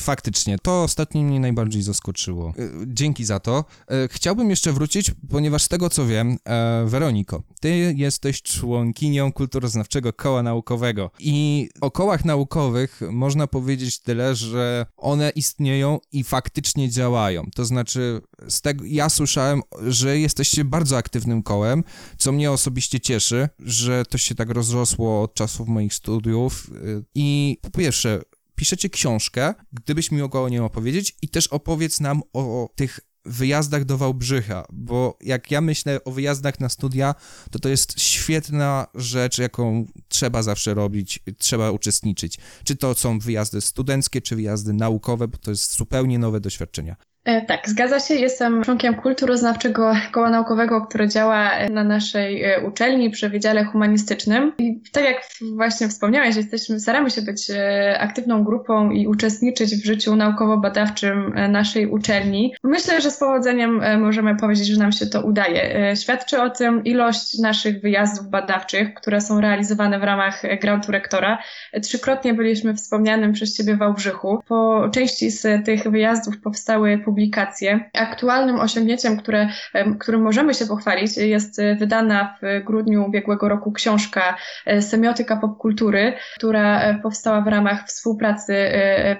faktycznie, 0.00 0.58
to 0.62 0.82
ostatnio 0.82 1.22
mnie 1.22 1.40
najbardziej 1.40 1.82
zaskoczyło. 1.82 2.48
E, 2.48 2.52
dzięki 2.86 3.24
za 3.24 3.40
to. 3.40 3.64
E, 3.88 4.08
chciałbym 4.08 4.50
jeszcze 4.50 4.72
wrócić, 4.72 5.10
ponieważ 5.30 5.62
z 5.62 5.68
tego 5.68 5.90
co 5.90 6.06
wiem, 6.06 6.36
e, 6.44 6.84
Weroniko, 6.86 7.42
ty 7.60 7.94
jesteś 7.96 8.42
członkinią 8.42 9.32
kulturoznawczego 9.32 10.12
koła 10.12 10.42
naukowego 10.42 11.10
i 11.18 11.68
o 11.80 11.90
kołach 11.90 12.24
naukowych 12.24 13.00
można 13.10 13.46
powiedzieć 13.46 13.98
tyle, 13.98 14.34
że 14.34 14.86
one 14.96 15.30
istnieją 15.30 15.98
i 16.12 16.24
faktycznie 16.24 16.90
działają. 16.90 17.46
To 17.54 17.64
znaczy, 17.64 18.20
z 18.48 18.60
tego 18.60 18.84
ja 18.86 19.08
słyszałem, 19.08 19.62
że 19.86 20.18
jesteście 20.18 20.64
bardzo 20.64 20.96
aktywnym 20.96 21.42
kołem, 21.42 21.84
co 22.18 22.32
mnie 22.32 22.52
osobiście 22.52 23.00
cieszy, 23.00 23.48
że 23.58 24.04
to 24.04 24.18
się 24.18 24.34
tak 24.34 24.50
rozrosło 24.50 25.22
od 25.22 25.34
czasów 25.34 25.68
moich 25.68 25.94
studiów 25.94 26.70
i 27.14 27.58
po 27.62 27.70
pierwsze, 27.70 28.22
piszecie 28.60 28.90
książkę, 28.90 29.54
gdybyś 29.72 30.10
mi 30.10 30.20
mogła 30.20 30.42
o 30.42 30.48
niej 30.48 30.60
opowiedzieć 30.60 31.16
i 31.22 31.28
też 31.28 31.46
opowiedz 31.46 32.00
nam 32.00 32.22
o, 32.32 32.40
o 32.40 32.68
tych 32.74 33.00
wyjazdach 33.24 33.84
do 33.84 33.98
Wałbrzycha, 33.98 34.66
bo 34.72 35.18
jak 35.20 35.50
ja 35.50 35.60
myślę 35.60 36.04
o 36.04 36.10
wyjazdach 36.10 36.60
na 36.60 36.68
studia, 36.68 37.14
to 37.50 37.58
to 37.58 37.68
jest 37.68 38.00
świetna 38.00 38.86
rzecz, 38.94 39.38
jaką 39.38 39.86
trzeba 40.08 40.42
zawsze 40.42 40.74
robić, 40.74 41.20
trzeba 41.38 41.70
uczestniczyć. 41.70 42.38
Czy 42.64 42.76
to 42.76 42.94
są 42.94 43.18
wyjazdy 43.18 43.60
studenckie, 43.60 44.20
czy 44.20 44.36
wyjazdy 44.36 44.72
naukowe, 44.72 45.28
bo 45.28 45.38
to 45.38 45.50
jest 45.50 45.76
zupełnie 45.76 46.18
nowe 46.18 46.40
doświadczenia. 46.40 46.96
E, 47.30 47.42
tak, 47.42 47.68
zgadza 47.68 48.00
się. 48.00 48.14
Jestem 48.14 48.64
członkiem 48.64 48.94
kulturoznawczego 48.94 49.92
koła 50.12 50.30
naukowego, 50.30 50.80
które 50.80 51.08
działa 51.08 51.50
na 51.70 51.84
naszej 51.84 52.44
e, 52.44 52.60
uczelni 52.60 53.10
przy 53.10 53.28
Wydziale 53.28 53.64
Humanistycznym. 53.64 54.52
I 54.58 54.80
tak 54.92 55.04
jak 55.04 55.16
właśnie 55.56 55.88
wspomniałeś, 55.88 56.36
jesteśmy, 56.36 56.80
staramy 56.80 57.10
się 57.10 57.22
być 57.22 57.50
e, 57.50 57.98
aktywną 58.00 58.44
grupą 58.44 58.90
i 58.90 59.06
uczestniczyć 59.06 59.76
w 59.76 59.84
życiu 59.84 60.16
naukowo-badawczym 60.16 61.34
naszej 61.48 61.86
uczelni. 61.86 62.54
Myślę, 62.64 63.00
że 63.00 63.10
z 63.10 63.18
powodzeniem 63.18 64.00
możemy 64.00 64.36
powiedzieć, 64.36 64.66
że 64.66 64.80
nam 64.80 64.92
się 64.92 65.06
to 65.06 65.22
udaje. 65.22 65.94
Świadczy 65.96 66.42
o 66.42 66.50
tym 66.50 66.84
ilość 66.84 67.38
naszych 67.38 67.80
wyjazdów 67.80 68.28
badawczych, 68.28 68.94
które 68.94 69.20
są 69.20 69.40
realizowane 69.40 69.98
w 69.98 70.02
ramach 70.02 70.42
grantu 70.60 70.92
rektora. 70.92 71.38
Trzykrotnie 71.82 72.34
byliśmy 72.34 72.74
wspomnianym 72.74 73.32
przez 73.32 73.56
Ciebie 73.56 73.76
Wałbrzychu. 73.76 74.42
Po 74.48 74.88
części 74.92 75.30
z 75.30 75.64
tych 75.64 75.90
wyjazdów 75.90 76.40
powstały 76.40 76.98
publikacje. 76.98 77.19
Aktualnym 77.94 78.60
osiągnięciem, 78.60 79.16
które, 79.16 79.48
którym 79.98 80.22
możemy 80.22 80.54
się 80.54 80.66
pochwalić, 80.66 81.16
jest 81.16 81.58
e, 81.58 81.74
wydana 81.74 82.36
w 82.42 82.64
grudniu 82.64 83.04
ubiegłego 83.06 83.48
roku 83.48 83.72
książka 83.72 84.36
e, 84.66 84.82
Semiotyka 84.82 85.36
popkultury, 85.36 86.12
która 86.36 86.80
e, 86.80 86.98
powstała 87.02 87.40
w 87.40 87.46
ramach 87.46 87.86
współpracy 87.86 88.54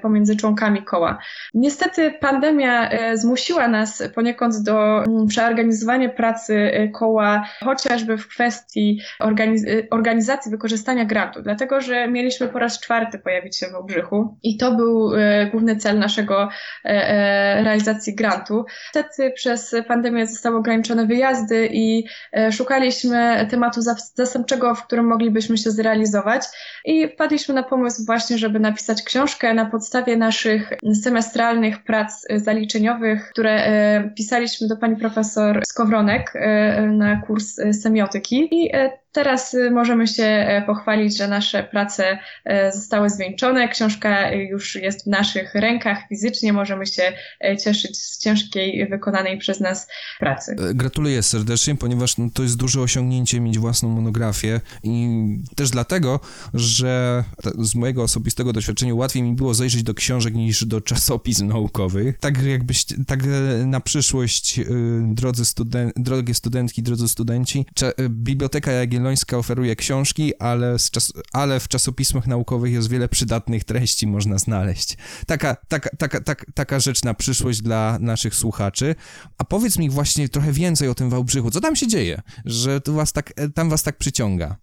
pomiędzy 0.02 0.36
członkami 0.36 0.82
koła. 0.82 1.18
Niestety 1.54 2.10
pandemia 2.10 2.90
zmusiła 3.14 3.68
nas 3.68 4.02
poniekąd 4.14 4.62
do 4.62 5.04
mm, 5.04 5.26
przeorganizowania 5.26 6.08
pracy 6.08 6.70
koła, 6.94 7.46
chociażby 7.64 8.18
w 8.18 8.28
kwestii 8.28 9.00
organiz 9.20 9.64
organizacji 9.90 10.50
wykorzystania 10.50 11.04
grantu, 11.04 11.42
dlatego 11.42 11.80
że 11.80 12.08
mieliśmy 12.08 12.48
po 12.48 12.58
raz 12.58 12.80
czwarty 12.80 13.18
pojawić 13.18 13.58
się 13.58 13.66
w 13.66 13.74
Obrzychu 13.74 14.38
i 14.42 14.56
to 14.56 14.72
był 14.72 15.10
główny 15.50 15.76
cel 15.76 15.98
naszego 15.98 16.48
realizacji 16.84 17.79
realizacji 17.86 18.14
grantu. 18.14 18.64
Niestety 18.84 19.30
przez 19.30 19.74
pandemię 19.88 20.26
zostały 20.26 20.56
ograniczone 20.56 21.06
wyjazdy 21.06 21.68
i 21.72 22.04
e, 22.32 22.52
szukaliśmy 22.52 23.46
tematu 23.50 23.80
zastępczego, 24.14 24.74
w 24.74 24.86
którym 24.86 25.06
moglibyśmy 25.06 25.58
się 25.58 25.70
zrealizować 25.70 26.42
i 26.84 27.08
wpadliśmy 27.08 27.54
na 27.54 27.62
pomysł 27.62 28.04
właśnie, 28.06 28.38
żeby 28.38 28.60
napisać 28.60 29.02
książkę 29.02 29.54
na 29.54 29.66
podstawie 29.66 30.16
naszych 30.16 30.72
semestralnych 31.02 31.84
prac 31.84 32.26
zaliczeniowych, 32.36 33.30
które 33.30 33.50
e, 33.50 34.10
pisaliśmy 34.16 34.68
do 34.68 34.76
pani 34.76 34.96
profesor 34.96 35.62
Skowronek 35.66 36.32
e, 36.34 36.82
na 36.82 37.16
kurs 37.16 37.56
semiotyki 37.72 38.48
i 38.50 38.70
Teraz 39.12 39.54
y, 39.54 39.70
możemy 39.70 40.06
się 40.06 40.24
e, 40.24 40.62
pochwalić, 40.66 41.16
że 41.16 41.28
nasze 41.28 41.62
prace 41.62 42.18
e, 42.44 42.72
zostały 42.72 43.10
zwieńczone. 43.10 43.68
Książka 43.68 44.32
już 44.32 44.74
jest 44.74 45.04
w 45.04 45.06
naszych 45.06 45.54
rękach 45.54 45.98
fizycznie. 46.08 46.52
Możemy 46.52 46.86
się 46.86 47.12
e, 47.44 47.56
cieszyć 47.56 47.98
z 47.98 48.18
ciężkiej, 48.18 48.88
wykonanej 48.88 49.38
przez 49.38 49.60
nas 49.60 49.88
pracy. 50.18 50.56
Gratuluję 50.74 51.22
serdecznie, 51.22 51.76
ponieważ 51.76 52.18
no, 52.18 52.28
to 52.34 52.42
jest 52.42 52.56
duże 52.56 52.80
osiągnięcie 52.80 53.40
mieć 53.40 53.58
własną 53.58 53.88
monografię 53.88 54.60
i 54.82 55.08
też 55.56 55.70
dlatego, 55.70 56.20
że 56.54 57.24
z 57.58 57.74
mojego 57.74 58.02
osobistego 58.02 58.52
doświadczenia 58.52 58.94
łatwiej 58.94 59.22
mi 59.22 59.32
było 59.32 59.54
zajrzeć 59.54 59.82
do 59.82 59.94
książek 59.94 60.34
niż 60.34 60.64
do 60.64 60.80
czasopism 60.80 61.48
naukowych. 61.48 62.18
Tak 62.18 62.42
jakbyś, 62.42 62.84
tak 63.06 63.20
na 63.66 63.80
przyszłość, 63.80 64.60
drodzy 65.02 65.44
studen 65.44 65.92
drogie 65.96 66.34
studentki, 66.34 66.82
drodzy 66.82 67.08
studenci, 67.08 67.66
Biblioteka 68.08 68.72
Jagiellońska 68.72 68.99
Jagiellońska 69.00 69.38
oferuje 69.38 69.76
książki, 69.76 70.32
ale, 70.38 70.76
czas, 70.90 71.12
ale 71.32 71.60
w 71.60 71.68
czasopismach 71.68 72.26
naukowych 72.26 72.72
jest 72.72 72.88
wiele 72.88 73.08
przydatnych 73.08 73.64
treści 73.64 74.06
można 74.06 74.38
znaleźć. 74.38 74.96
Taka, 75.26 75.56
taka, 75.68 75.90
taka, 75.96 76.20
taka, 76.20 76.44
taka 76.54 76.80
rzecz 76.80 77.02
na 77.04 77.14
przyszłość 77.14 77.60
dla 77.62 77.98
naszych 78.00 78.34
słuchaczy. 78.34 78.94
A 79.38 79.44
powiedz 79.44 79.78
mi 79.78 79.90
właśnie 79.90 80.28
trochę 80.28 80.52
więcej 80.52 80.88
o 80.88 80.94
tym 80.94 81.10
Wałbrzychu. 81.10 81.50
Co 81.50 81.60
tam 81.60 81.76
się 81.76 81.86
dzieje, 81.86 82.22
że 82.44 82.80
was 82.86 83.12
tak, 83.12 83.32
tam 83.54 83.70
was 83.70 83.82
tak 83.82 83.98
przyciąga? 83.98 84.56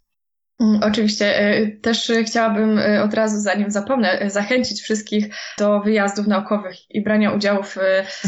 Mm, 0.59 0.79
oczywiście. 0.83 1.39
E, 1.39 1.67
też 1.67 2.11
chciałabym 2.25 2.79
e, 2.79 3.03
od 3.03 3.13
razu, 3.13 3.39
zanim 3.39 3.71
zapomnę, 3.71 4.19
e, 4.21 4.29
zachęcić 4.29 4.81
wszystkich 4.81 5.25
do 5.57 5.79
wyjazdów 5.79 6.27
naukowych 6.27 6.91
i 6.91 7.01
brania 7.01 7.31
udziału 7.31 7.63
w 7.63 7.75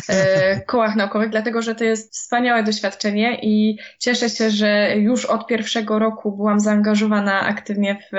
kołach 0.68 0.96
naukowych, 0.96 1.30
dlatego 1.30 1.62
że 1.62 1.76
to 1.76 1.84
jest 1.84 2.14
wspaniałe 2.14 2.64
doświadczenie 2.64 3.40
i 3.42 3.78
cieszę 4.00 4.30
się, 4.30 4.50
że 4.50 4.96
już 4.96 5.26
od 5.26 5.48
pierwszego 5.48 6.00
roku 6.00 6.32
byłam 6.32 6.60
zaangażowana 6.60 7.42
aktywnie 7.42 7.98
w 8.12 8.16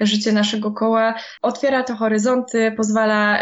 życie 0.00 0.32
naszego 0.32 0.70
koła. 0.70 1.14
Otwiera 1.42 1.82
to 1.82 1.96
horyzonty, 1.96 2.72
pozwala 2.76 3.40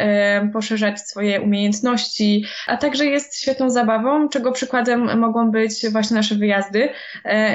poszerzać 0.53 1.01
swoje 1.01 1.41
umiejętności, 1.41 2.45
a 2.67 2.77
także 2.77 3.07
jest 3.07 3.41
świetną 3.43 3.71
zabawą, 3.71 4.29
czego 4.29 4.53
przykładem 4.53 5.19
mogą 5.19 5.51
być 5.51 5.89
właśnie 5.93 6.17
nasze 6.17 6.35
wyjazdy. 6.35 6.89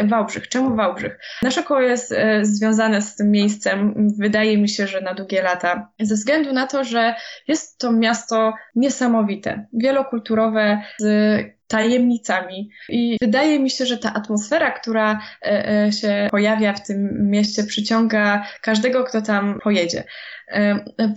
Wałbrzych. 0.03 0.47
Czemu 0.47 0.75
Wałbrzych? 0.75 1.19
Nasze 1.41 1.63
koło 1.63 1.81
jest 1.81 2.13
związane 2.45 3.01
z 3.01 3.15
tym 3.15 3.31
miejscem, 3.31 3.93
wydaje 4.17 4.57
mi 4.57 4.69
się, 4.69 4.87
że 4.87 5.01
na 5.01 5.13
długie 5.13 5.41
lata. 5.41 5.91
Ze 5.99 6.15
względu 6.15 6.53
na 6.53 6.67
to, 6.67 6.83
że 6.83 7.15
jest 7.47 7.77
to 7.77 7.91
miasto 7.91 8.53
niesamowite, 8.75 9.67
wielokulturowe, 9.73 10.81
z 10.99 11.63
tajemnicami. 11.67 12.69
I 12.89 13.17
wydaje 13.21 13.59
mi 13.59 13.69
się, 13.69 13.85
że 13.85 13.97
ta 13.97 14.13
atmosfera, 14.13 14.71
która 14.71 15.19
e, 15.41 15.69
e, 15.85 15.91
się 15.91 16.27
pojawia 16.31 16.73
w 16.73 16.87
tym 16.87 17.29
mieście, 17.29 17.63
przyciąga 17.63 18.45
każdego, 18.61 19.03
kto 19.03 19.21
tam 19.21 19.59
pojedzie. 19.63 20.03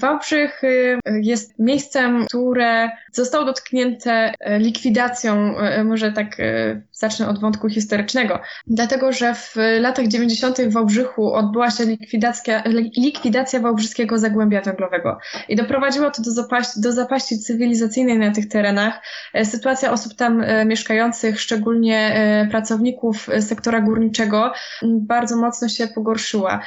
Wałbrzych 0.01 0.65
y, 0.65 0.99
jest 1.23 1.59
miejscem, 1.59 2.27
które 2.27 2.91
zostało 3.13 3.45
dotknięte 3.45 4.35
e, 4.41 4.59
likwidacją, 4.59 5.59
e, 5.59 5.85
może 5.85 6.13
tak 6.13 6.41
e, 6.41 6.81
zacznę 6.93 7.29
od 7.29 7.41
wątku 7.41 7.69
historycznego, 7.69 8.41
dlatego 8.67 9.13
że 9.13 9.35
w 9.35 9.55
latach 9.81 10.07
90. 10.07 10.59
w 10.59 10.73
Wałbrzychu 10.73 11.35
odbyła 11.35 11.71
się 11.71 11.85
likwidacja, 11.85 12.63
likwidacja 12.97 13.61
Wałbrzyskiego 13.61 14.19
Zagłębia 14.19 14.61
Węglowego 14.61 15.19
i 15.49 15.57
doprowadziło 15.57 16.11
to 16.11 16.23
do 16.23 16.31
zapaści, 16.31 16.81
do 16.81 16.93
zapaści 16.93 17.39
cywilizacyjnej 17.39 18.19
na 18.19 18.31
tych 18.31 18.49
terenach. 18.49 19.03
Sytuacja 19.45 19.93
osób 19.93 20.15
tam 20.15 20.45
mieszkających, 20.67 21.41
szczególnie 21.41 22.17
pracowników 22.51 23.29
sektora 23.41 23.81
górniczego, 23.81 24.53
bardzo 24.83 25.37
mocno 25.37 25.69
się 25.69 25.87
pogorszyła. 25.87 26.61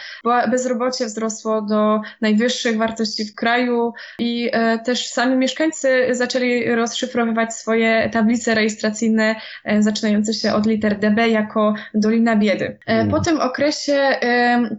Bezrobocie 0.51 1.05
wzrosło 1.05 1.61
do 1.61 2.01
najwyższych 2.21 2.58
najwyższych 2.59 2.77
wartości 2.77 3.25
w 3.25 3.35
kraju 3.35 3.93
i 4.19 4.49
e, 4.53 4.79
też 4.79 5.07
sami 5.07 5.37
mieszkańcy 5.37 6.07
zaczęli 6.11 6.75
rozszyfrowywać 6.75 7.53
swoje 7.53 8.09
tablice 8.13 8.55
rejestracyjne 8.55 9.35
e, 9.65 9.83
zaczynające 9.83 10.33
się 10.33 10.53
od 10.53 10.65
liter 10.65 10.99
DB 10.99 11.27
jako 11.27 11.73
Dolina 11.93 12.35
Biedy. 12.35 12.77
E, 12.87 12.93
mm. 12.93 13.09
Po 13.09 13.19
tym 13.19 13.41
okresie, 13.41 14.19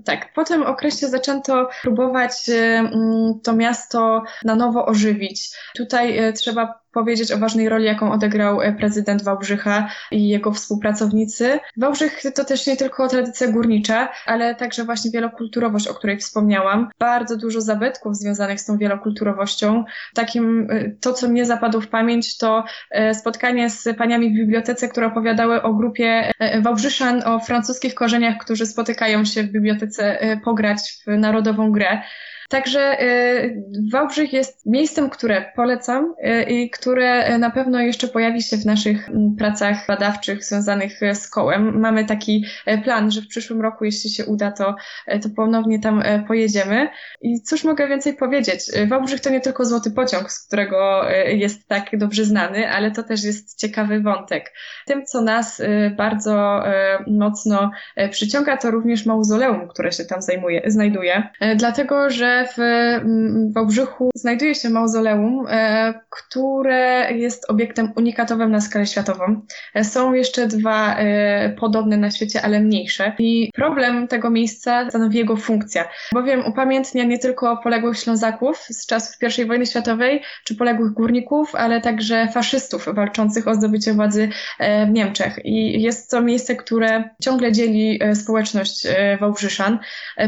tak, 0.04 0.32
po 0.32 0.44
tym 0.44 0.62
okresie 0.62 1.08
zaczęto 1.08 1.68
próbować 1.82 2.32
to 3.42 3.52
miasto 3.52 4.22
na 4.44 4.54
nowo 4.54 4.86
ożywić. 4.86 5.50
Tutaj 5.76 6.32
trzeba 6.34 6.79
powiedzieć 6.92 7.32
o 7.32 7.38
ważnej 7.38 7.68
roli, 7.68 7.84
jaką 7.84 8.12
odegrał 8.12 8.62
e, 8.62 8.72
prezydent 8.72 9.22
Wałbrzycha 9.22 9.88
i 10.10 10.28
jego 10.28 10.52
współpracownicy. 10.52 11.58
Wałbrzych 11.76 12.22
to 12.34 12.44
też 12.44 12.66
nie 12.66 12.76
tylko 12.76 13.08
tradycja 13.08 13.48
górnicza, 13.48 14.08
ale 14.26 14.54
także 14.54 14.84
właśnie 14.84 15.10
wielokulturowość, 15.10 15.88
o 15.88 15.94
której 15.94 16.18
wspomniałam. 16.18 16.88
Bardzo 16.98 17.36
dużo 17.36 17.60
zabytków 17.60 18.16
związanych 18.16 18.60
z 18.60 18.64
tą 18.64 18.78
wielokulturowością. 18.78 19.84
Takim, 20.14 20.68
e, 20.70 20.90
to 21.00 21.12
co 21.12 21.28
mnie 21.28 21.44
zapadło 21.44 21.80
w 21.80 21.88
pamięć, 21.88 22.38
to 22.38 22.64
e, 22.90 23.14
spotkanie 23.14 23.70
z 23.70 23.88
paniami 23.98 24.30
w 24.30 24.34
bibliotece, 24.34 24.88
które 24.88 25.06
opowiadały 25.06 25.62
o 25.62 25.74
grupie 25.74 26.32
Wałbrzyszan 26.62 27.22
o 27.26 27.40
francuskich 27.40 27.94
korzeniach, 27.94 28.38
którzy 28.38 28.66
spotykają 28.66 29.24
się 29.24 29.42
w 29.42 29.52
bibliotece 29.52 30.18
pograć 30.44 31.02
w 31.06 31.18
narodową 31.18 31.72
grę. 31.72 32.02
Także 32.50 33.02
y, 33.02 33.62
Wałbrzych 33.92 34.32
jest 34.32 34.66
miejscem, 34.66 35.10
które 35.10 35.52
polecam 35.56 36.14
y, 36.24 36.42
i 36.42 36.70
które 36.70 37.38
na 37.38 37.50
pewno 37.50 37.80
jeszcze 37.80 38.08
pojawi 38.08 38.42
się 38.42 38.56
w 38.56 38.66
naszych 38.66 39.08
mm, 39.08 39.36
pracach 39.36 39.86
badawczych 39.86 40.44
związanych 40.44 41.00
z 41.14 41.30
kołem. 41.30 41.80
Mamy 41.80 42.04
taki 42.04 42.44
e, 42.66 42.78
plan, 42.78 43.10
że 43.10 43.22
w 43.22 43.28
przyszłym 43.28 43.60
roku, 43.60 43.84
jeśli 43.84 44.10
się 44.10 44.26
uda, 44.26 44.52
to, 44.52 44.76
e, 45.06 45.18
to 45.18 45.28
ponownie 45.36 45.78
tam 45.78 46.02
e, 46.04 46.24
pojedziemy. 46.26 46.88
I 47.22 47.42
cóż 47.42 47.64
mogę 47.64 47.88
więcej 47.88 48.14
powiedzieć? 48.14 48.60
Wałbrzych 48.88 49.20
to 49.20 49.30
nie 49.30 49.40
tylko 49.40 49.64
złoty 49.64 49.90
pociąg, 49.90 50.32
z 50.32 50.46
którego 50.46 51.08
jest 51.26 51.68
tak 51.68 51.98
dobrze 51.98 52.24
znany, 52.24 52.70
ale 52.70 52.90
to 52.90 53.02
też 53.02 53.24
jest 53.24 53.58
ciekawy 53.58 54.00
wątek. 54.00 54.52
Tym, 54.86 55.06
co 55.06 55.22
nas 55.22 55.62
bardzo 55.96 56.62
mocno 57.06 57.70
przyciąga, 58.10 58.56
to 58.56 58.70
również 58.70 59.06
mauzoleum, 59.06 59.68
które 59.68 59.92
się 59.92 60.04
tam 60.04 60.22
zajmuje, 60.22 60.62
znajduje. 60.66 61.28
Dlatego, 61.56 62.10
że 62.10 62.39
w 62.44 62.58
mm, 62.58 63.52
Wałbrzychu 63.52 64.10
znajduje 64.14 64.54
się 64.54 64.70
mauzoleum, 64.70 65.46
e, 65.48 65.94
które 66.10 67.12
jest 67.12 67.50
obiektem 67.50 67.92
unikatowym 67.96 68.50
na 68.50 68.60
skalę 68.60 68.86
światową. 68.86 69.40
E, 69.74 69.84
są 69.84 70.12
jeszcze 70.12 70.46
dwa 70.46 70.96
e, 70.96 71.50
podobne 71.50 71.96
na 71.96 72.10
świecie, 72.10 72.42
ale 72.42 72.60
mniejsze. 72.60 73.12
I 73.18 73.50
problem 73.54 74.08
tego 74.08 74.30
miejsca 74.30 74.90
stanowi 74.90 75.18
jego 75.18 75.36
funkcja, 75.36 75.84
bowiem 76.14 76.46
upamiętnia 76.46 77.04
nie 77.04 77.18
tylko 77.18 77.56
poległych 77.56 77.98
Ślązaków 77.98 78.58
z 78.58 78.86
czasów 78.86 79.16
I 79.38 79.44
wojny 79.44 79.66
światowej, 79.66 80.22
czy 80.44 80.56
poległych 80.56 80.92
górników, 80.92 81.54
ale 81.54 81.80
także 81.80 82.28
faszystów 82.28 82.88
walczących 82.94 83.48
o 83.48 83.54
zdobycie 83.54 83.92
władzy 83.94 84.28
w 84.86 84.90
Niemczech. 84.90 85.38
I 85.44 85.82
jest 85.82 86.10
to 86.10 86.22
miejsce, 86.22 86.56
które 86.56 87.04
ciągle 87.22 87.52
dzieli 87.52 88.00
społeczność 88.14 88.86
Wałbrzyszan. 89.20 89.78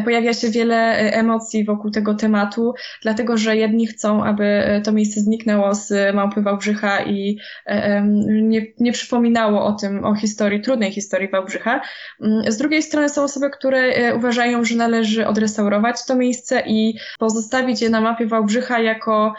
Pojawia 0.05 0.35
się 0.35 0.51
wiele 0.51 0.97
emocji 1.13 1.65
wokół 1.65 1.91
tego 1.91 2.02
tego 2.03 2.15
tematu, 2.15 2.75
dlatego 3.03 3.37
że 3.37 3.57
jedni 3.57 3.87
chcą, 3.87 4.25
aby 4.25 4.45
e, 4.45 4.81
to 4.81 4.93
miejsce 4.93 5.21
zniknęło 5.21 5.75
z 5.75 6.15
Małpy 6.15 6.43
Wałbrzycha 6.43 7.05
i 7.05 7.39
e, 7.67 8.03
nie, 8.43 8.67
nie 8.79 8.93
przypominało 8.93 9.65
o 9.65 9.73
tym, 9.73 10.05
o 10.05 10.15
historii, 10.15 10.61
trudnej 10.61 10.93
historii 10.93 11.29
Wałbrzycha. 11.29 11.81
Mm, 12.21 12.53
z 12.53 12.57
drugiej 12.57 12.83
strony 12.83 13.09
są 13.09 13.23
osoby, 13.23 13.51
które 13.51 13.79
e, 13.79 14.15
uważają, 14.15 14.65
że 14.65 14.77
należy 14.77 15.27
odrestaurować 15.27 16.07
to 16.07 16.15
miejsce 16.15 16.63
i 16.67 16.95
pozostawić 17.19 17.83
je 17.83 17.91
na 17.91 18.01
mapie 18.01 18.27
Wałbrzycha 18.27 18.79
jako 18.79 19.35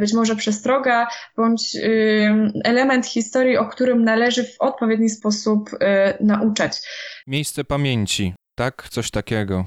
być 0.00 0.12
może 0.12 0.36
przestroga 0.36 1.08
bądź 1.36 1.76
element 2.64 3.06
historii, 3.06 3.56
o 3.56 3.66
którym 3.66 4.04
należy 4.04 4.44
w 4.44 4.56
odpowiedni 4.58 5.10
sposób 5.10 5.70
nauczać. 6.20 6.72
Miejsce 7.26 7.64
pamięci, 7.64 8.34
tak? 8.54 8.88
Coś 8.90 9.10
takiego. 9.10 9.64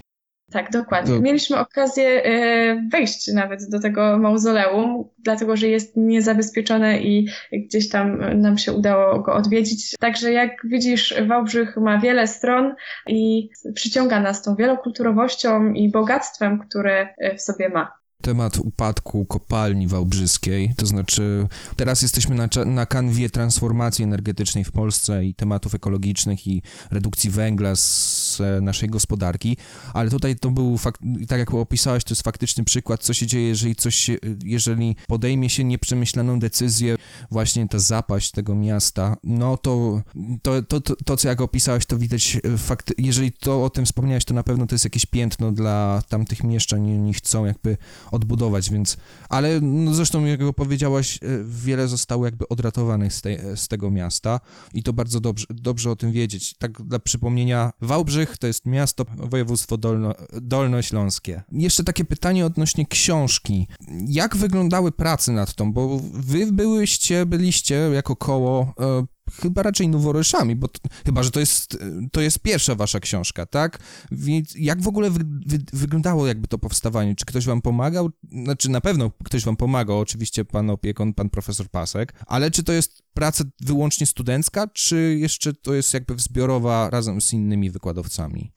Tak, 0.52 0.72
dokładnie. 0.72 1.20
Mieliśmy 1.20 1.58
okazję 1.58 2.26
e, 2.26 2.90
wejść 2.92 3.34
nawet 3.34 3.70
do 3.70 3.80
tego 3.80 4.18
mauzoleum, 4.18 5.04
dlatego 5.20 5.58
że 5.58 5.68
jest 5.68 5.98
niezabezpieczone 5.98 7.02
i 7.02 7.28
gdzieś 7.52 7.90
tam 7.90 8.40
nam 8.42 8.58
się 8.58 8.74
udało 8.74 9.20
go 9.20 9.34
odwiedzić. 9.34 9.96
Także 10.00 10.32
jak 10.32 10.52
widzisz, 10.64 11.16
Wałbrzych 11.28 11.78
ma 11.78 11.98
wiele 12.00 12.28
stron 12.28 12.76
i 13.08 13.50
przyciąga 13.74 14.20
nas 14.20 14.42
tą 14.42 14.56
wielokulturowością 14.56 15.74
i 15.74 15.92
bogactwem, 15.92 16.60
które 16.60 17.14
e, 17.18 17.36
w 17.36 17.42
sobie 17.42 17.70
ma 17.70 18.02
temat 18.22 18.58
upadku 18.58 19.26
kopalni 19.26 19.88
wałbrzyskiej, 19.88 20.74
to 20.78 20.86
znaczy 20.86 21.48
teraz 21.76 22.02
jesteśmy 22.02 22.36
na, 22.36 22.48
na 22.66 22.86
kanwie 22.86 23.30
transformacji 23.30 24.04
energetycznej 24.04 24.64
w 24.64 24.72
Polsce 24.72 25.26
i 25.26 25.36
tematów 25.36 25.76
ekologicznych 25.76 26.48
i 26.48 26.62
redukcji 26.92 27.30
węgla 27.30 27.76
z 27.76 28.31
naszej 28.62 28.90
gospodarki, 28.90 29.58
ale 29.94 30.10
tutaj 30.10 30.36
to 30.36 30.52
był, 30.52 30.78
fakt, 30.78 31.02
tak 31.28 31.40
jak 31.40 31.54
opisałeś, 31.54 32.04
to 32.04 32.12
jest 32.12 32.22
faktyczny 32.22 32.64
przykład, 32.64 33.04
co 33.04 33.14
się 33.14 33.28
dzieje, 33.28 33.48
jeżeli 33.48 33.76
coś 33.76 33.96
się, 33.96 34.18
jeżeli 34.46 34.96
podejmie 35.08 35.50
się 35.50 35.64
nieprzemyślaną 35.64 36.40
decyzję, 36.40 36.96
właśnie 37.32 37.68
ta 37.68 37.80
zapaść 37.80 38.32
tego 38.32 38.56
miasta, 38.56 39.18
no 39.24 39.58
to 39.58 40.02
to, 40.42 40.62
to, 40.62 40.82
to, 40.82 40.96
to 41.06 41.18
co 41.18 41.28
jak 41.28 41.42
opisałeś, 41.42 41.86
to 41.86 41.98
widać 41.98 42.38
fakt, 42.58 42.94
jeżeli 42.98 43.32
to 43.32 43.64
o 43.64 43.70
tym 43.70 43.86
wspomniałeś, 43.86 44.26
to 44.26 44.34
na 44.34 44.44
pewno 44.44 44.68
to 44.68 44.76
jest 44.76 44.86
jakieś 44.86 45.06
piętno 45.06 45.52
dla 45.52 46.02
tamtych 46.10 46.44
mieszczan 46.44 46.88
i 46.88 46.96
oni 46.96 47.14
chcą 47.14 47.46
jakby 47.46 47.78
odbudować, 48.12 48.70
więc, 48.70 48.98
ale 49.30 49.62
no 49.62 49.94
zresztą, 49.94 50.26
jak 50.26 50.40
powiedziałaś, 50.56 51.18
e, 51.18 51.28
wiele 51.44 51.88
zostało 51.88 52.26
jakby 52.26 52.50
odratowanych 52.50 53.14
z, 53.14 53.22
te, 53.22 53.58
z 53.58 53.68
tego 53.68 53.92
miasta 53.92 54.40
i 54.74 54.84
to 54.84 54.94
bardzo 54.94 55.20
dobrze, 55.20 55.46
dobrze 55.50 55.92
o 55.92 55.96
tym 55.96 56.12
wiedzieć. 56.12 56.54
Tak 56.54 56.82
dla 56.82 57.00
przypomnienia, 57.00 57.72
Wałbrzych 57.82 58.31
to 58.38 58.48
jest 58.48 58.66
miasto, 58.66 59.06
województwo 59.18 59.78
dolno, 59.78 60.14
dolnośląskie. 60.42 61.44
Jeszcze 61.52 61.84
takie 61.84 62.06
pytanie 62.06 62.46
odnośnie 62.46 62.86
książki. 62.86 63.68
Jak 64.08 64.38
wyglądały 64.38 64.92
prace 64.92 65.32
nad 65.32 65.54
tą, 65.54 65.74
bo 65.74 66.00
wy 66.14 66.52
byłyście, 66.52 67.26
byliście 67.26 67.76
jako 67.76 68.16
koło 68.16 68.74
e, 68.80 69.06
chyba 69.42 69.64
raczej 69.64 69.88
noworyszami, 69.88 70.56
bo 70.56 70.68
chyba, 71.06 71.24
że 71.24 71.32
to 71.32 71.40
jest, 71.40 71.78
to 72.12 72.22
jest 72.22 72.40
pierwsza 72.40 72.76
wasza 72.76 73.00
książka, 73.00 73.46
tak? 73.46 73.80
Więc 74.12 74.56
jak 74.56 74.82
w 74.82 74.88
ogóle 74.88 75.10
wy, 75.10 75.20
wy, 75.46 75.60
wyglądało 75.74 76.28
jakby 76.28 76.48
to 76.48 76.58
powstawanie? 76.58 77.16
Czy 77.16 77.26
ktoś 77.26 77.46
wam 77.46 77.62
pomagał? 77.62 78.10
Znaczy 78.44 78.70
na 78.70 78.82
pewno 78.82 79.12
ktoś 79.24 79.44
wam 79.44 79.56
pomagał, 79.56 80.00
oczywiście 80.00 80.46
pan 80.46 80.70
opiekun, 80.70 81.14
pan 81.14 81.30
profesor 81.30 81.70
Pasek, 81.70 82.14
ale 82.28 82.52
czy 82.52 82.64
to 82.64 82.74
jest 82.74 83.04
praca 83.14 83.44
wyłącznie 83.62 84.08
studencka, 84.08 84.68
czy 84.68 85.18
jeszcze 85.20 85.54
to 85.54 85.74
jest 85.74 85.94
jakby 85.94 86.16
zbiorowa 86.18 86.90
razem 86.90 87.22
z 87.22 87.34
innymi 87.34 87.72
wykładowcami? 87.72 88.52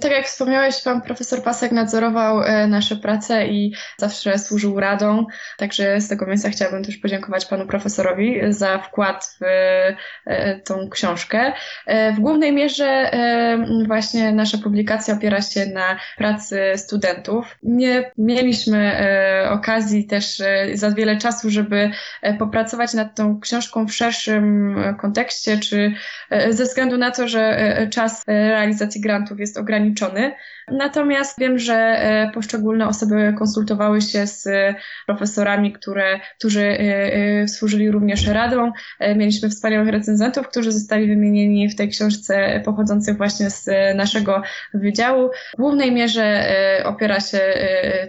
Tak 0.00 0.12
jak 0.12 0.26
wspomniałeś, 0.26 0.82
pan 0.82 1.02
profesor 1.02 1.42
Pasek 1.42 1.72
nadzorował 1.72 2.42
e, 2.42 2.66
nasze 2.66 2.96
prace 2.96 3.46
i 3.46 3.72
zawsze 3.98 4.38
służył 4.38 4.80
radą, 4.80 5.26
także 5.56 6.00
z 6.00 6.08
tego 6.08 6.26
miejsca 6.26 6.50
chciałabym 6.50 6.84
też 6.84 6.96
podziękować 6.96 7.46
panu 7.46 7.66
profesorowi 7.66 8.40
za 8.48 8.78
wkład 8.78 9.36
w 9.40 9.44
e, 10.26 10.60
tą 10.60 10.88
książkę. 10.90 11.52
E, 11.86 12.12
w 12.12 12.20
głównej 12.20 12.52
mierze 12.52 13.10
właśnie 13.86 14.32
nasza 14.32 14.58
publikacja 14.58 15.14
opiera 15.14 15.42
się 15.42 15.66
na 15.66 15.98
pracy 16.16 16.72
studentów. 16.76 17.56
Nie 17.62 18.10
mieliśmy 18.18 18.98
okazji 19.50 20.06
też 20.06 20.42
za 20.74 20.90
wiele 20.90 21.16
czasu, 21.16 21.50
żeby 21.50 21.90
popracować 22.38 22.94
nad 22.94 23.16
tą 23.16 23.40
książką 23.40 23.86
w 23.86 23.94
szerszym 23.94 24.76
kontekście, 25.00 25.58
czy 25.58 25.92
ze 26.50 26.64
względu 26.64 26.98
na 26.98 27.10
to, 27.10 27.28
że 27.28 27.76
czas 27.90 28.24
realizacji 28.26 29.00
grantów 29.00 29.37
jest 29.38 29.58
ograniczony. 29.58 30.32
Natomiast 30.70 31.38
wiem, 31.38 31.58
że 31.58 31.74
e, 31.74 32.30
poszczególne 32.34 32.88
osoby 32.88 33.34
konsultowały 33.38 34.00
się 34.00 34.26
z 34.26 34.48
profesorami, 35.06 35.72
które, 35.72 36.20
którzy 36.38 36.62
e, 36.62 37.12
e, 37.42 37.48
służyli 37.48 37.90
również 37.90 38.26
radą. 38.26 38.72
Mieliśmy 39.16 39.48
wspaniałych 39.48 39.88
recenzentów, 39.88 40.48
którzy 40.48 40.72
zostali 40.72 41.06
wymienieni 41.06 41.68
w 41.68 41.76
tej 41.76 41.88
książce 41.88 42.62
pochodzących 42.64 43.16
właśnie 43.16 43.50
z 43.50 43.70
naszego 43.96 44.42
wydziału. 44.74 45.30
W 45.54 45.56
głównej 45.56 45.92
mierze 45.92 46.44
opiera 46.84 47.20
się 47.20 47.40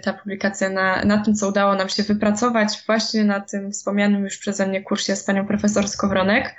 ta 0.04 0.14
publikacja 0.14 0.70
na, 0.70 1.06
na 1.06 1.18
tym, 1.18 1.36
co 1.36 1.50
udało 1.50 1.76
nam 1.76 1.90
się 1.90 2.04
wypracować 2.04 2.84
właśnie 2.86 3.24
na 3.24 3.40
tym 3.40 3.72
wspomnianym 3.72 4.24
już 4.24 4.38
przeze 4.38 4.68
mnie 4.68 4.82
kursie 4.82 5.16
z 5.16 5.24
panią 5.24 5.48
profesor 5.48 5.88
Skowronek 5.88 6.56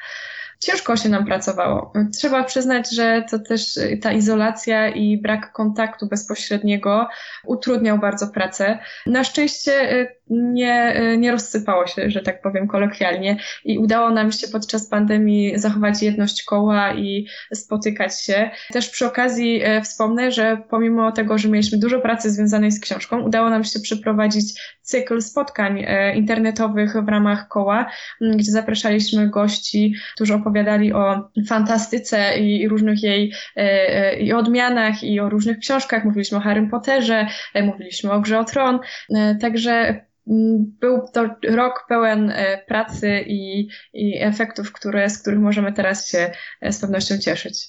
ciężko 0.61 0.97
się 0.97 1.09
nam 1.09 1.27
pracowało. 1.27 1.93
Trzeba 2.15 2.45
przyznać, 2.45 2.95
że 2.95 3.25
to 3.31 3.39
też 3.39 3.79
ta 4.03 4.13
izolacja 4.13 4.89
i 4.89 5.19
brak 5.19 5.53
kontaktu 5.53 6.07
bezpośredniego 6.07 7.09
utrudniał 7.45 7.99
bardzo 7.99 8.29
pracę. 8.29 8.79
Na 9.07 9.25
szczęście 9.25 9.93
y, 9.93 10.20
nie, 10.31 11.03
y, 11.03 11.19
nie 11.19 11.33
rozsypało 11.33 11.87
się, 11.87 12.11
że 12.11 12.21
tak 12.21 12.43
powiem 12.43 12.69
kolokwialnie 12.69 13.37
i 13.65 13.79
udało 13.79 14.11
nam 14.11 14.33
się 14.33 14.49
podczas 14.49 14.87
pandemii 14.87 15.59
zachować 15.59 16.03
jedność 16.03 16.43
koła 16.43 16.95
i 16.95 17.27
spotykać 17.55 18.23
się. 18.23 18.51
Też 18.73 18.91
przy 18.91 19.07
okazji 19.07 19.65
y, 19.65 19.83
wspomnę, 19.83 20.33
że 20.33 20.63
pomimo 20.71 21.13
tego, 21.13 21.39
że 21.39 21.49
mieliśmy 21.49 21.79
dużo 21.79 22.01
pracy 22.01 22.31
związanej 22.31 22.73
z 22.73 22.81
książką, 22.81 23.21
udało 23.21 23.51
nam 23.51 23.65
się 23.65 23.81
przeprowadzić 23.81 24.61
cykl 24.83 25.21
spotkań 25.21 25.85
internetowych 26.15 26.93
w 27.05 27.09
ramach 27.09 27.49
koła, 27.49 27.91
gdzie 28.21 28.53
zapraszaliśmy 28.53 29.29
gości, 29.29 29.95
którzy 30.15 30.35
opowiadali 30.35 30.93
o 30.93 31.31
fantastyce 31.49 32.39
i, 32.39 32.69
różnych 32.69 33.03
jej 33.03 33.33
i 34.21 34.33
odmianach, 34.33 35.05
i 35.05 35.21
o 35.21 35.29
różnych 35.29 35.59
książkach. 35.59 36.05
Mówiliśmy 36.05 36.39
o 36.39 36.41
Harrym 36.41 36.71
Potterze, 36.71 37.27
mówiliśmy 37.63 38.13
o 38.13 38.21
Grze 38.21 38.39
o 38.39 38.45
Tron. 38.45 38.81
Także 39.41 40.01
był 40.81 41.09
to 41.13 41.29
rok 41.49 41.85
pełen 41.89 42.33
pracy 42.69 43.25
i, 43.27 43.69
i 43.93 44.19
efektów, 44.21 44.73
które, 44.73 45.11
z 45.11 45.19
których 45.19 45.41
możemy 45.41 45.73
teraz 45.73 46.09
się 46.09 46.33
z 46.71 46.81
pewnością 46.81 47.19
cieszyć. 47.19 47.69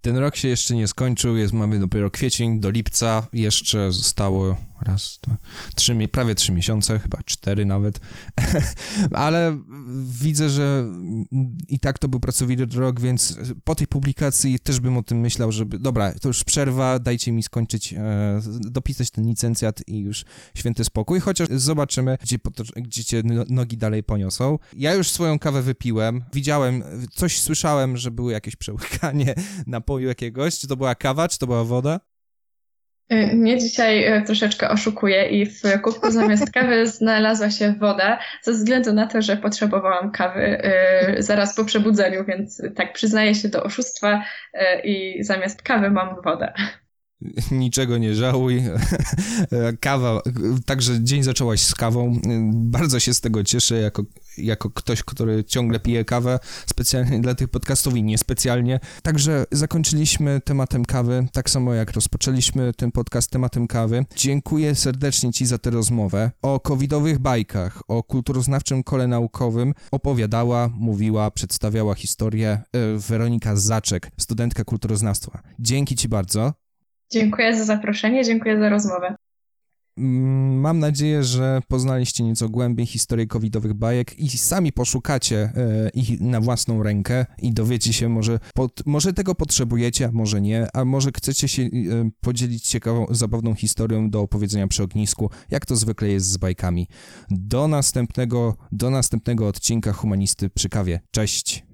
Ten 0.00 0.16
rok 0.16 0.36
się 0.36 0.48
jeszcze 0.48 0.74
nie 0.74 0.88
skończył, 0.88 1.36
jest, 1.36 1.52
mamy 1.52 1.78
dopiero 1.78 2.10
kwiecień, 2.10 2.60
do 2.60 2.70
lipca 2.70 3.26
jeszcze 3.32 3.92
zostało 3.92 4.56
raz, 4.82 5.18
dwa, 5.22 5.36
trzy, 5.74 6.08
prawie 6.12 6.34
trzy 6.34 6.52
miesiące, 6.52 6.98
chyba 6.98 7.18
cztery 7.24 7.66
nawet, 7.66 8.00
ale 9.12 9.58
widzę, 10.04 10.50
że 10.50 10.84
i 11.68 11.80
tak 11.80 11.98
to 11.98 12.08
był 12.08 12.20
pracowity 12.20 12.66
rok, 12.74 13.00
więc 13.00 13.38
po 13.64 13.74
tej 13.74 13.86
publikacji 13.86 14.58
też 14.58 14.80
bym 14.80 14.96
o 14.96 15.02
tym 15.02 15.20
myślał, 15.20 15.52
żeby, 15.52 15.78
dobra, 15.78 16.12
to 16.12 16.28
już 16.28 16.44
przerwa, 16.44 16.98
dajcie 16.98 17.32
mi 17.32 17.42
skończyć, 17.42 17.92
e, 17.92 18.40
dopisać 18.60 19.10
ten 19.10 19.26
licencjat 19.26 19.88
i 19.88 19.98
już 19.98 20.24
święty 20.54 20.84
spokój, 20.84 21.20
chociaż 21.20 21.48
zobaczymy, 21.50 22.18
gdzie, 22.22 22.38
gdzie 22.76 23.04
cię 23.04 23.22
no, 23.24 23.44
nogi 23.48 23.76
dalej 23.76 24.02
poniosą. 24.02 24.58
Ja 24.76 24.94
już 24.94 25.10
swoją 25.10 25.38
kawę 25.38 25.62
wypiłem, 25.62 26.24
widziałem, 26.32 26.82
coś 27.12 27.40
słyszałem, 27.40 27.96
że 27.96 28.10
było 28.10 28.30
jakieś 28.30 28.56
przełykanie 28.56 29.34
napoju 29.66 30.08
jakiegoś, 30.08 30.58
czy 30.58 30.66
to 30.68 30.76
była 30.76 30.94
kawa, 30.94 31.28
czy 31.28 31.38
to 31.38 31.46
była 31.46 31.64
woda? 31.64 32.00
Y, 33.12 33.36
mnie 33.36 33.58
dzisiaj 33.58 34.18
y, 34.18 34.22
troszeczkę 34.22 34.68
oszukuje 34.68 35.28
i 35.28 35.46
w 35.46 35.62
kubku 35.82 36.10
zamiast 36.20 36.52
kawy 36.52 36.86
znalazła 36.86 37.50
się 37.50 37.74
woda, 37.78 38.18
ze 38.42 38.52
względu 38.52 38.92
na 38.92 39.06
to, 39.06 39.22
że 39.22 39.36
potrzebowałam 39.36 40.10
kawy 40.10 40.62
y, 41.18 41.22
zaraz 41.22 41.56
po 41.56 41.64
przebudzeniu, 41.64 42.24
więc 42.24 42.62
tak 42.76 42.92
przyznaję 42.92 43.34
się 43.34 43.48
do 43.48 43.62
oszustwa 43.62 44.24
i 44.84 45.24
zamiast 45.24 45.62
kawy 45.62 45.90
mam 45.90 46.22
wodę. 46.22 46.52
Niczego 47.50 47.98
nie 47.98 48.14
żałuj. 48.14 48.62
Kawa, 49.80 50.22
także 50.66 51.04
dzień 51.04 51.22
zaczęłaś 51.22 51.62
z 51.62 51.74
kawą. 51.74 52.20
Bardzo 52.52 53.00
się 53.00 53.14
z 53.14 53.20
tego 53.20 53.44
cieszę, 53.44 53.78
jako, 53.80 54.02
jako 54.38 54.70
ktoś, 54.70 55.02
który 55.02 55.44
ciągle 55.44 55.80
pije 55.80 56.04
kawę, 56.04 56.38
specjalnie 56.66 57.20
dla 57.20 57.34
tych 57.34 57.48
podcastów 57.48 57.96
i 57.96 58.02
niespecjalnie. 58.02 58.80
Także 59.02 59.44
zakończyliśmy 59.52 60.40
tematem 60.44 60.84
kawy, 60.84 61.26
tak 61.32 61.50
samo 61.50 61.74
jak 61.74 61.92
rozpoczęliśmy 61.92 62.72
ten 62.72 62.92
podcast 62.92 63.30
tematem 63.30 63.66
kawy. 63.66 64.04
Dziękuję 64.16 64.74
serdecznie 64.74 65.32
Ci 65.32 65.46
za 65.46 65.58
tę 65.58 65.70
rozmowę. 65.70 66.30
O 66.42 66.60
covidowych 66.60 67.18
bajkach, 67.18 67.82
o 67.88 68.02
kulturoznawczym 68.02 68.82
kole 68.82 69.06
naukowym 69.06 69.74
opowiadała, 69.90 70.68
mówiła, 70.74 71.30
przedstawiała 71.30 71.94
historię 71.94 72.48
e, 72.50 72.62
Weronika 72.98 73.56
Zaczek, 73.56 74.10
studentka 74.18 74.64
kulturoznawstwa. 74.64 75.42
Dzięki 75.58 75.96
Ci 75.96 76.08
bardzo. 76.08 76.67
Dziękuję 77.10 77.56
za 77.56 77.64
zaproszenie, 77.64 78.24
dziękuję 78.24 78.58
za 78.58 78.68
rozmowę. 78.68 79.16
Mm, 79.98 80.60
mam 80.60 80.78
nadzieję, 80.78 81.22
że 81.22 81.60
poznaliście 81.68 82.24
nieco 82.24 82.48
głębiej 82.48 82.86
historię 82.86 83.26
covidowych 83.26 83.74
bajek 83.74 84.18
i 84.18 84.28
sami 84.28 84.72
poszukacie 84.72 85.36
e, 85.36 85.90
ich 85.94 86.20
na 86.20 86.40
własną 86.40 86.82
rękę 86.82 87.26
i 87.42 87.52
dowiecie 87.52 87.92
się, 87.92 88.08
może, 88.08 88.38
pod, 88.54 88.86
może 88.86 89.12
tego 89.12 89.34
potrzebujecie, 89.34 90.06
a 90.06 90.12
może 90.12 90.40
nie, 90.40 90.66
a 90.74 90.84
może 90.84 91.10
chcecie 91.16 91.48
się 91.48 91.62
e, 91.62 91.68
podzielić 92.20 92.68
ciekawą, 92.68 93.06
zabawną 93.10 93.54
historią 93.54 94.10
do 94.10 94.20
opowiedzenia 94.20 94.68
przy 94.68 94.82
ognisku, 94.82 95.30
jak 95.50 95.66
to 95.66 95.76
zwykle 95.76 96.08
jest 96.08 96.26
z 96.26 96.36
bajkami. 96.36 96.88
Do 97.30 97.68
następnego, 97.68 98.56
do 98.72 98.90
następnego 98.90 99.48
odcinka 99.48 99.92
Humanisty 99.92 100.50
przy 100.50 100.68
kawie. 100.68 101.00
Cześć! 101.10 101.67